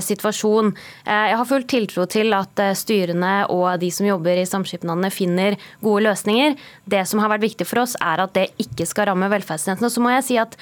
[0.05, 0.74] situasjon.
[1.09, 6.05] Jeg har full tiltro til at styrene og de som jobber i samskipnadene finner gode
[6.05, 6.59] løsninger.
[6.85, 9.93] Det som har vært viktig for oss, er at det ikke skal ramme velferdstjenestene.
[9.93, 10.59] Så må jeg si at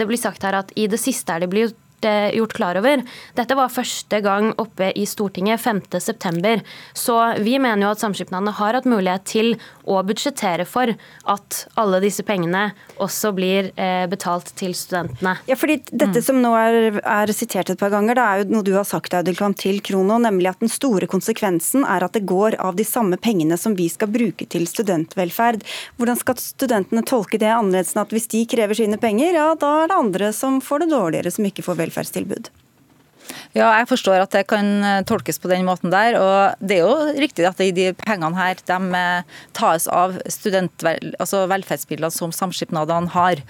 [0.00, 3.02] det blir sagt her at i det siste er det blitt Eh, gjort klar over.
[3.34, 6.60] Dette var første gang oppe i Stortinget 5.9.
[6.94, 10.92] Så vi mener jo at samskipnadene har hatt mulighet til å budsjettere for
[11.26, 12.68] at alle disse pengene
[13.02, 15.34] også blir eh, betalt til studentene.
[15.50, 16.26] Ja, fordi Dette mm.
[16.28, 19.16] som nå er, er, sitert et par ganger, det er jo noe du har sagt
[19.18, 23.18] Audelkvam, til Krono, nemlig at den store konsekvensen er at det går av de samme
[23.18, 25.66] pengene som vi skal bruke til studentvelferd.
[25.98, 29.74] Hvordan skal studentene tolke det annerledes enn at hvis de krever sine penger, ja da
[29.82, 31.87] er det andre som får det dårligere, som ikke får velferd?
[31.88, 32.52] Velferdstilbud.
[33.56, 36.16] Ja, jeg forstår at det kan eh, tolkes på den måten der.
[36.20, 42.14] og Det er jo riktig at de pengene her de eh, tas av altså velferdsmidlene
[42.14, 43.44] som samskipnadene har.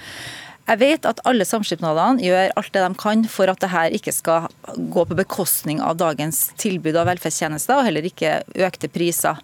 [0.69, 4.51] Jeg vet at alle samskipnadene gjør alt det de kan for at dette ikke skal
[4.77, 9.41] gå på bekostning av dagens tilbud av velferdstjenester, og heller ikke økte priser.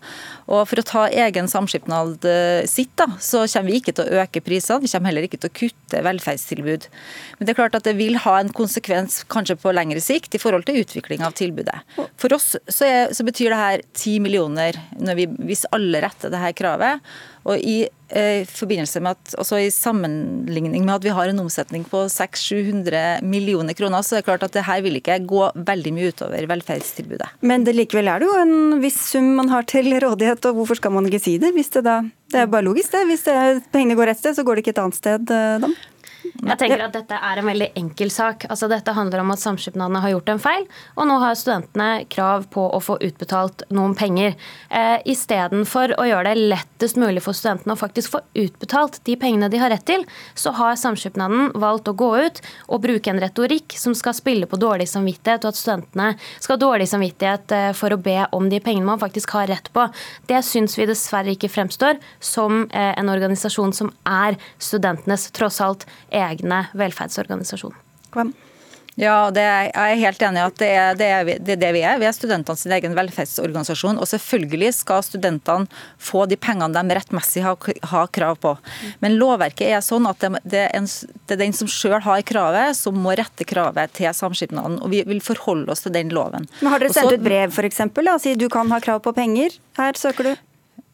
[0.51, 4.23] Og For å ta egen samskipnad eh, sitt, da, så kommer vi ikke til å
[4.25, 4.83] øke prisene.
[4.85, 6.89] Vi kommer heller ikke til å kutte velferdstilbud.
[7.39, 10.43] Men det er klart at det vil ha en konsekvens kanskje på lengre sikt i
[10.43, 11.81] forhold til utvikling av tilbudet.
[12.21, 14.81] For oss så, er, så betyr det her 10 millioner
[15.17, 17.05] vi, hvis alle retter dette kravet.
[17.45, 21.85] Og i eh, forbindelse med at, også i sammenligning med at vi har en omsetning
[21.89, 25.93] på 600-700 millioner kroner, så er det klart at det her vil ikke gå veldig
[25.93, 27.29] mye utover velferdstilbudet.
[27.45, 30.79] Men det likevel er det jo en viss sum man har til rådighet, og hvorfor
[30.79, 31.53] skal man ikke si det?
[31.55, 32.01] Hvis det, da,
[32.33, 33.05] det er bare logisk, det.
[33.11, 33.37] Hvis det,
[33.75, 35.71] pengene går et sted, så går det ikke et annet sted, eh, da?
[36.43, 38.45] Jeg tenker at dette er en veldig enkel sak.
[38.51, 40.65] Altså, dette handler om at samskipnadene har gjort en feil,
[40.99, 44.35] og nå har studentene krav på å få utbetalt noen penger.
[44.69, 49.49] Eh, Istedenfor å gjøre det lettest mulig for studentene å faktisk få utbetalt de pengene
[49.53, 50.03] de har rett til,
[50.35, 54.59] så har samskipnaden valgt å gå ut og bruke en retorikk som skal spille på
[54.61, 56.11] dårlig samvittighet, og at studentene
[56.41, 59.71] skal ha dårlig samvittighet eh, for å be om de pengene man faktisk har rett
[59.75, 59.87] på.
[60.27, 65.87] Det syns vi dessverre ikke fremstår som eh, en organisasjon som er studentenes tross alt
[66.25, 67.77] egne velferdsorganisasjon.
[68.15, 68.35] Hvem?
[68.95, 71.59] Ja, det er, jeg er helt enig i at det er det, er, det er
[71.59, 71.99] det, vi er.
[71.99, 73.99] Vi er studentene sin egen velferdsorganisasjon.
[73.99, 77.59] Og selvfølgelig skal studentene få de pengene de rettmessig har,
[77.91, 78.55] har krav på.
[79.03, 82.23] Men lovverket er sånn at det, det, er, en, det er, den som sjøl har
[82.27, 84.79] kravet, som må rette kravet til samskipnaden.
[84.79, 86.47] Og vi vil forholde oss til den loven.
[86.63, 87.83] Men Har dere sendt ut brev f.eks.
[88.23, 89.59] sier du kan ha krav på penger?
[89.81, 90.35] Her søker du?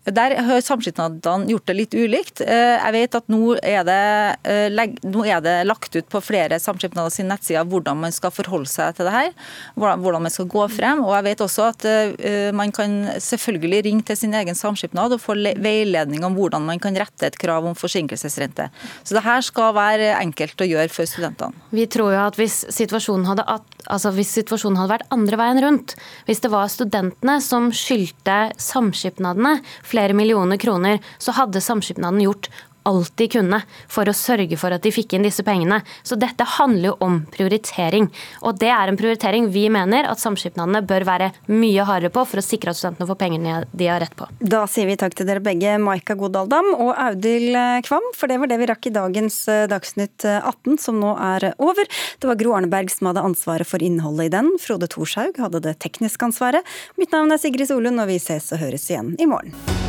[0.09, 2.41] Der har samskipnadene gjort det litt ulikt.
[2.41, 4.05] Eh, jeg vet at nå er, det,
[4.49, 8.71] eh, nå er det lagt ut på flere samskipnader sin nettsider hvordan man skal forholde
[8.71, 9.29] seg til det her.
[9.77, 11.03] Hvordan man skal gå frem.
[11.05, 15.21] Og jeg vet også at eh, man kan selvfølgelig ringe til sin egen samskipnad og
[15.21, 18.71] få veiledning om hvordan man kan rette et krav om forsinkelsesrente.
[19.05, 21.53] Så det her skal være enkelt å gjøre for studentene.
[21.77, 23.45] Vi tror jo at hvis situasjonen hadde,
[23.85, 25.95] altså hvis situasjonen hadde vært andre veien rundt,
[26.25, 29.59] hvis det var studentene som skyldte samskipnadene
[29.91, 32.51] flere millioner kroner, så hadde samskipnaden gjort
[32.83, 33.61] alt de kunne
[33.91, 35.81] for å sørge for at de fikk inn disse pengene.
[36.03, 38.09] Så dette handler jo om prioritering.
[38.47, 42.41] Og det er en prioritering vi mener at samskipnadene bør være mye hardere på for
[42.41, 44.29] å sikre at studentene får pengene de har rett på.
[44.41, 48.51] Da sier vi takk til dere begge, Maika Godaldam og Audhild Kvam, for det var
[48.51, 51.89] det vi rakk i dagens eh, Dagsnytt 18, eh, som nå er over.
[52.21, 54.55] Det var Gro Arneberg som hadde ansvaret for innholdet i den.
[54.63, 56.67] Frode Thorshaug hadde det tekniske ansvaret.
[57.01, 59.80] Mitt navn er Sigrid Solund, og vi ses og høres igjen i morgen.